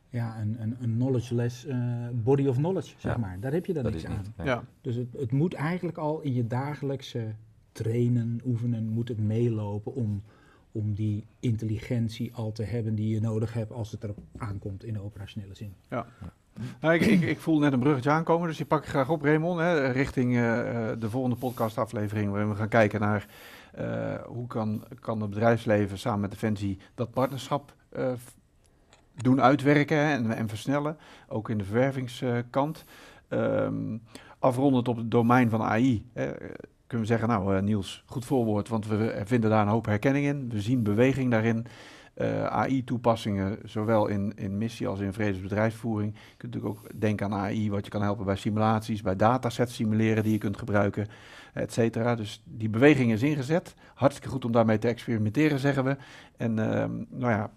ja, 0.10 0.42
een, 0.42 0.62
een, 0.62 0.76
een 0.82 0.94
knowledge-less 0.96 1.66
eh, 1.66 2.08
body 2.14 2.48
of 2.48 2.56
knowledge, 2.56 2.94
zeg 2.98 3.12
Ja. 3.14 3.18
maar. 3.18 3.40
Daar 3.40 3.52
heb 3.52 3.66
je 3.66 3.74
dan 3.74 3.84
Dat 3.84 3.92
niks 3.92 4.06
aan. 4.06 4.18
niet. 4.18 4.30
Ja. 4.48 4.64
Dus 4.82 4.96
het, 4.96 5.08
het 5.18 5.32
moet 5.32 5.54
eigenlijk 5.54 5.98
al 5.98 6.22
in 6.22 6.34
je 6.34 6.48
dagelijkse 6.48 7.26
trainen, 7.72 8.42
oefenen, 8.46 8.88
moet 8.90 9.08
het 9.08 9.20
meelopen 9.20 9.94
om, 9.94 10.22
om 10.72 10.94
die 10.94 11.26
intelligentie 11.40 12.34
al 12.34 12.52
te 12.52 12.64
hebben 12.64 12.96
die 12.96 13.14
je 13.14 13.20
nodig 13.22 13.54
hebt 13.54 13.72
als 13.72 13.92
het 13.92 14.04
erop 14.04 14.20
aankomt 14.38 14.84
in 14.84 14.94
de 14.94 15.02
operationele 15.04 15.56
zin. 15.56 15.74
Nou, 16.82 16.94
ik, 16.94 17.02
ik, 17.02 17.22
ik 17.22 17.40
voel 17.40 17.60
net 17.60 17.74
een 17.74 17.80
bruggetje 17.80 18.10
aankomen, 18.10 18.48
dus 18.48 18.58
die 18.58 18.66
pak 18.66 18.84
ik 18.84 18.90
graag 18.90 19.10
op, 19.10 19.22
Raymond. 19.22 19.60
Hè, 19.60 19.92
richting 19.92 20.36
eh, 20.36 20.90
eh, 20.92 21.00
de 21.00 21.10
volgende 21.10 21.36
podcastaflevering, 21.36 22.30
waarin 22.32 22.50
we 22.50 22.56
gaan 22.56 22.68
kijken 22.70 23.00
naar 23.00 23.26
eh, 23.74 24.16
hoe 24.26 24.48
kan, 24.48 24.84
kan 25.00 25.22
het 25.22 25.30
bedrijfsleven 25.30 25.98
samen 25.98 26.20
met 26.20 26.32
Defensie 26.32 26.78
dat 26.96 27.12
partnerschap 27.12 27.76
f- 27.96 28.36
doen 29.16 29.42
uitwerken 29.42 29.98
en, 29.98 30.32
en 30.36 30.48
versnellen, 30.48 30.98
ook 31.28 31.50
in 31.50 31.58
de 31.58 31.64
verwervingskant. 31.64 32.84
Ehm, 33.28 33.98
afrondend 34.40 34.88
op 34.88 34.98
het 34.98 35.12
domein 35.12 35.50
van 35.50 35.62
AI, 35.62 36.06
hè, 36.14 36.32
kunnen 36.92 37.10
we 37.10 37.14
zeggen, 37.14 37.28
nou 37.30 37.56
eh, 37.56 37.62
Niels, 37.62 38.04
goed 38.06 38.26
voorwoord, 38.26 38.68
want 38.68 38.88
we 38.88 39.22
vinden 39.26 39.50
daar 39.50 39.62
een 39.62 39.72
hoop 39.72 39.86
herkenning 39.86 40.26
in. 40.26 40.50
We 40.50 40.62
zien 40.62 40.84
beweging 40.84 41.32
daarin. 41.32 41.66
Eh, 42.14 42.46
AI-toepassingen, 42.46 43.58
zowel 43.64 44.08
in, 44.08 44.34
in 44.36 44.58
missie 44.58 44.88
als 44.88 45.00
in 45.00 45.14
vredesbedrijfsvoering. 45.14 46.14
Je 46.14 46.38
kunt 46.38 46.54
natuurlijk 46.54 46.80
ook 46.80 47.00
denken 47.00 47.26
aan 47.26 47.40
AI, 47.40 47.70
wat 47.70 47.86
je 47.86 47.92
kan 47.92 48.02
helpen 48.02 48.26
bij 48.26 48.36
simulaties, 48.36 49.02
bij 49.02 49.16
datasets 49.16 49.76
simuleren 49.76 50.24
die 50.24 50.32
je 50.32 50.38
kunt 50.38 50.58
gebruiken, 50.58 51.08
et 51.54 51.74
cetera. 51.74 52.16
Dus 52.16 52.42
die 52.46 52.70
beweging 52.70 53.12
is 53.12 53.22
ingezet. 53.22 53.76
Hartstikke 53.94 54.30
goed 54.30 54.46
om 54.46 54.52
daarmee 54.52 54.78
te 54.78 54.88
experimenteren, 54.88 55.60
zeggen 55.60 55.84
we. 55.84 55.98
En 56.38 56.60
ehm, 56.60 56.92
nou 57.10 57.32
ja, 57.32 57.52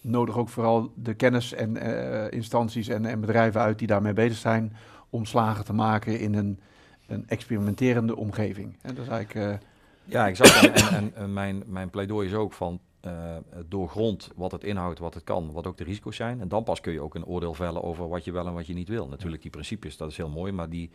nodig 0.00 0.36
ook 0.36 0.48
vooral 0.48 0.92
de 0.94 1.14
kennis 1.14 1.52
en 1.52 1.76
eh, 1.76 2.32
instanties 2.38 2.88
en, 2.88 3.04
en 3.04 3.20
bedrijven 3.20 3.60
uit 3.60 3.78
die 3.78 3.86
daarmee 3.86 4.12
bezig 4.12 4.38
zijn 4.38 4.72
om 5.10 5.24
slagen 5.24 5.64
te 5.64 5.72
maken 5.72 6.20
in 6.20 6.34
een, 6.34 6.60
een 7.08 7.28
experimenterende 7.28 8.16
omgeving. 8.16 8.76
En 8.82 8.94
dat 8.94 9.04
is 9.04 9.10
eigenlijk... 9.10 9.62
eh, 9.62 9.68
Ja, 10.04 10.26
exact. 10.28 10.66
En, 10.66 10.74
en, 10.74 10.94
en, 10.94 11.14
en 11.14 11.32
mijn, 11.32 11.62
mijn 11.66 11.90
pleidooi 11.90 12.26
is 12.28 12.34
ook 12.34 12.52
van 12.52 12.80
eh, 13.00 13.36
doorgrond 13.66 14.30
wat 14.36 14.52
het 14.52 14.64
inhoudt, 14.64 14.98
wat 14.98 15.14
het 15.14 15.24
kan, 15.24 15.52
wat 15.52 15.66
ook 15.66 15.76
de 15.76 15.84
risico's 15.84 16.16
zijn. 16.16 16.40
En 16.40 16.48
dan 16.48 16.64
pas 16.64 16.80
kun 16.80 16.92
je 16.92 17.00
ook 17.00 17.14
een 17.14 17.24
oordeel 17.24 17.54
vellen 17.54 17.82
over 17.82 18.08
wat 18.08 18.24
je 18.24 18.32
wel 18.32 18.46
en 18.46 18.52
wat 18.52 18.66
je 18.66 18.74
niet 18.74 18.88
wil. 18.88 19.08
Natuurlijk, 19.08 19.42
die 19.42 19.50
principes, 19.50 19.96
dat 19.96 20.10
is 20.10 20.16
heel 20.16 20.28
mooi, 20.28 20.52
maar 20.52 20.68
die, 20.68 20.90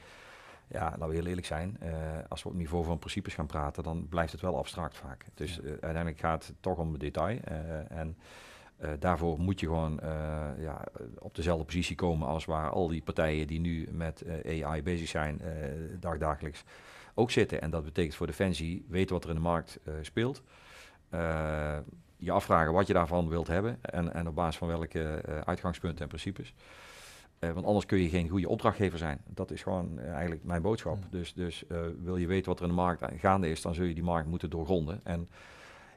ja, 0.68 0.84
laten 0.84 1.08
we 1.08 1.14
heel 1.14 1.26
eerlijk 1.26 1.48
zijn, 1.48 1.78
eh, 1.80 1.92
als 2.28 2.42
we 2.44 2.48
op 2.48 2.54
het 2.54 2.64
niveau 2.64 2.86
van 2.86 3.00
principes 3.00 3.34
gaan 3.34 3.46
praten, 3.46 3.84
dan 3.84 4.08
blijft 4.10 4.32
het 4.32 4.42
wel 4.42 4.58
abstract 4.58 4.98
vaak. 4.98 5.26
Dus 5.34 5.62
uiteindelijk 5.62 6.20
gaat 6.20 6.48
het 6.48 6.56
toch 6.60 6.78
om 6.78 6.92
het 6.92 7.00
detail. 7.00 7.40
en 7.90 8.18
eh, 8.84 8.90
daarvoor 9.00 9.40
moet 9.40 9.60
je 9.60 9.66
gewoon 9.66 10.00
eh, 10.00 10.48
ja, 10.58 10.86
op 11.20 11.36
dezelfde 11.36 11.66
positie 11.66 11.96
komen 11.96 12.28
als 12.28 12.46
waar 12.46 12.70
al 12.70 12.88
die 12.88 13.02
partijen 13.02 13.48
die 13.48 13.60
nu 13.60 13.88
met 13.92 14.22
eh, 14.22 14.66
AI 14.66 14.84
bezig 14.84 15.08
zijn, 15.08 15.42
dagdagelijks 16.00 16.64
ook 17.14 17.32
zitten. 17.32 17.62
En 17.62 17.70
dat 17.70 17.84
betekent 17.84 18.16
voor 18.16 18.28
Defensie 18.28 18.86
weten 18.88 19.14
wat 19.14 19.24
er 19.24 19.30
in 19.30 19.36
de 19.36 19.42
markt 19.42 19.80
speelt. 20.02 20.42
Je 22.18 22.32
afvragen 22.32 22.74
wat 22.74 22.88
je 22.88 22.94
daarvan 22.94 23.30
wilt 23.30 23.48
hebben 23.48 23.78
en, 23.82 24.14
en 24.14 24.28
op 24.28 24.36
basis 24.36 24.58
van 24.58 24.68
welke 24.68 25.22
uitgangspunten 25.46 26.02
en 26.02 26.08
principes. 26.08 26.54
Want 27.40 27.66
anders 27.66 27.86
kun 27.86 28.00
je 28.00 28.10
geen 28.10 28.30
goede 28.30 28.50
opdrachtgever 28.50 28.98
zijn. 28.98 29.22
Dat 29.26 29.52
is 29.52 29.64
gewoon 29.64 30.00
eigenlijk 30.00 30.44
mijn 30.44 30.62
boodschap. 30.62 30.96
Mm. 30.96 31.08
Dus, 31.10 31.34
dus 31.34 31.64
wil 32.04 32.18
je 32.18 32.28
weten 32.28 32.50
wat 32.50 32.60
er 32.60 32.66
in 32.66 32.70
de 32.70 32.76
markt 32.76 33.04
gaande 33.18 33.50
is, 33.50 33.62
dan 33.62 33.74
zul 33.74 33.86
je 33.86 33.94
die 33.94 34.04
markt 34.04 34.28
moeten 34.28 34.50
doorgronden. 34.50 35.00
En 35.04 35.30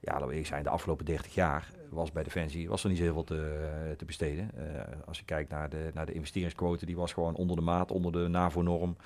ja, 0.00 0.18
we 0.18 0.26
eerlijk 0.26 0.46
zijn, 0.46 0.62
de 0.62 0.68
afgelopen 0.68 1.04
30 1.04 1.34
jaar 1.34 1.70
was 1.90 2.12
bij 2.12 2.22
Defensie 2.22 2.68
was 2.68 2.84
er 2.84 2.90
niet 2.90 2.98
heel 2.98 3.12
veel 3.12 3.24
te, 3.24 3.94
te 3.96 4.04
besteden. 4.04 4.50
Eh, 4.56 4.82
als 5.06 5.18
je 5.18 5.24
kijkt 5.24 5.50
naar 5.50 5.68
de, 5.68 5.90
naar 5.94 6.06
de 6.06 6.12
investeringsquote, 6.12 6.86
die 6.86 6.96
was 6.96 7.12
gewoon 7.12 7.34
onder 7.34 7.56
de 7.56 7.62
maat, 7.62 7.90
onder 7.90 8.12
de 8.12 8.28
NAVO-norm. 8.28 8.96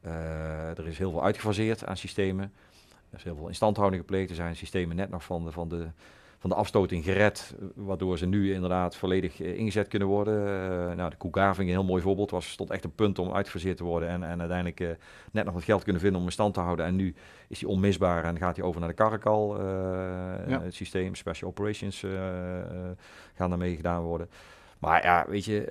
Eh, 0.00 0.78
er 0.78 0.86
is 0.86 0.98
heel 0.98 1.10
veel 1.10 1.24
uitgefaseerd 1.24 1.86
aan 1.86 1.96
systemen. 1.96 2.52
Er 3.10 3.18
is 3.18 3.24
heel 3.24 3.36
veel 3.36 3.48
instandhouding 3.48 4.02
gepleegd. 4.02 4.30
Er 4.30 4.36
zijn 4.36 4.56
systemen 4.56 4.96
net 4.96 5.10
nog 5.10 5.24
van 5.24 5.52
van 5.52 5.68
de, 5.68 5.86
van 6.46 6.56
de 6.56 6.62
afstoting 6.62 7.04
gered, 7.04 7.54
waardoor 7.74 8.18
ze 8.18 8.26
nu 8.26 8.52
inderdaad 8.52 8.96
volledig 8.96 9.40
eh, 9.40 9.58
ingezet 9.58 9.88
kunnen 9.88 10.08
worden. 10.08 10.46
Eh, 10.46 10.96
nou, 10.96 11.10
de 11.10 11.16
Koegaving, 11.16 11.68
een 11.68 11.74
heel 11.74 11.84
mooi 11.84 12.02
voorbeeld, 12.02 12.30
was, 12.30 12.50
stond 12.50 12.70
echt 12.70 12.84
een 12.84 12.94
punt 12.94 13.18
om 13.18 13.32
uitgefaseerd 13.32 13.76
te 13.76 13.84
worden 13.84 14.08
en, 14.08 14.22
en 14.22 14.38
uiteindelijk 14.38 14.80
eh, 14.80 14.88
net 15.32 15.44
nog 15.44 15.54
wat 15.54 15.64
geld 15.64 15.82
kunnen 15.82 16.02
vinden 16.02 16.20
om 16.20 16.26
in 16.26 16.32
stand 16.32 16.54
te 16.54 16.60
houden. 16.60 16.86
En 16.86 16.96
nu 16.96 17.14
is 17.48 17.58
die 17.58 17.68
onmisbaar 17.68 18.24
en 18.24 18.38
gaat 18.38 18.56
hij 18.56 18.64
over 18.64 18.80
naar 18.80 18.88
de 18.88 18.94
Caracal, 18.94 19.56
Ja. 20.48 20.62
het 20.62 20.74
systeem, 20.74 21.14
Special 21.14 21.50
Operations 21.50 22.04
gaan 23.34 23.48
daarmee 23.48 23.76
gedaan 23.76 24.02
worden. 24.02 24.28
Maar 24.78 25.04
ja, 25.04 25.24
weet 25.28 25.44
je, 25.44 25.64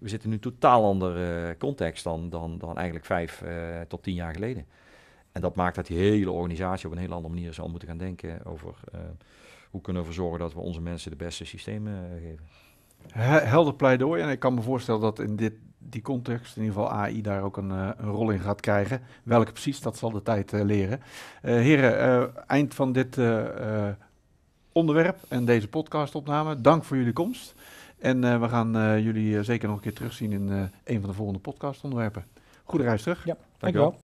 we 0.00 0.08
zitten 0.08 0.28
nu 0.28 0.36
in 0.36 0.42
een 0.44 0.52
totaal 0.52 0.84
andere 0.84 1.56
context 1.58 2.04
dan, 2.04 2.30
dan, 2.30 2.58
dan 2.58 2.76
eigenlijk 2.76 3.06
vijf 3.06 3.42
tot 3.88 4.02
tien 4.02 4.14
jaar 4.14 4.32
geleden. 4.34 4.66
En 5.32 5.40
dat 5.40 5.54
maakt 5.54 5.76
dat 5.76 5.86
die 5.86 5.98
hele 5.98 6.30
organisatie 6.30 6.86
op 6.86 6.92
een 6.92 6.98
hele 6.98 7.14
andere 7.14 7.34
manier 7.34 7.54
zal 7.54 7.68
moeten 7.68 7.88
gaan 7.88 7.98
denken 7.98 8.44
over 8.44 8.74
hoe 9.70 9.80
kunnen 9.80 10.02
we 10.02 10.08
ervoor 10.08 10.24
zorgen 10.24 10.40
dat 10.40 10.52
we 10.54 10.60
onze 10.60 10.80
mensen 10.80 11.10
de 11.10 11.16
beste 11.16 11.44
systemen 11.44 11.92
eh, 11.94 12.22
geven. 12.22 12.44
He- 13.12 13.38
helder 13.46 13.74
pleidooi. 13.74 14.22
En 14.22 14.28
ik 14.28 14.38
kan 14.38 14.54
me 14.54 14.62
voorstellen 14.62 15.00
dat 15.00 15.18
in 15.18 15.36
dit, 15.36 15.52
die 15.78 16.02
context, 16.02 16.56
in 16.56 16.62
ieder 16.62 16.78
geval 16.78 16.92
AI, 16.92 17.22
daar 17.22 17.42
ook 17.42 17.56
een, 17.56 17.70
eh, 17.70 17.88
een 17.96 18.10
rol 18.10 18.30
in 18.30 18.40
gaat 18.40 18.60
krijgen. 18.60 19.00
Welke 19.22 19.52
precies, 19.52 19.80
dat 19.80 19.96
zal 19.96 20.10
de 20.10 20.22
tijd 20.22 20.52
eh, 20.52 20.62
leren. 20.64 21.00
Eh, 21.42 21.54
heren, 21.54 21.98
eh, 21.98 22.42
eind 22.46 22.74
van 22.74 22.92
dit 22.92 23.18
eh, 23.18 23.86
eh, 23.88 23.94
onderwerp 24.72 25.18
en 25.28 25.44
deze 25.44 25.68
podcastopname. 25.68 26.60
Dank 26.60 26.84
voor 26.84 26.96
jullie 26.96 27.12
komst. 27.12 27.54
En 27.98 28.24
eh, 28.24 28.40
we 28.40 28.48
gaan 28.48 28.76
eh, 28.76 28.98
jullie 29.04 29.42
zeker 29.42 29.68
nog 29.68 29.76
een 29.76 29.82
keer 29.82 29.94
terugzien 29.94 30.32
in 30.32 30.48
eh, 30.48 30.62
een 30.84 31.00
van 31.00 31.08
de 31.10 31.16
volgende 31.16 31.40
podcastonderwerpen. 31.40 32.24
Goede 32.64 32.84
reis 32.84 33.02
terug. 33.02 33.24
Ja, 33.24 33.36
Dankjewel. 33.58 33.98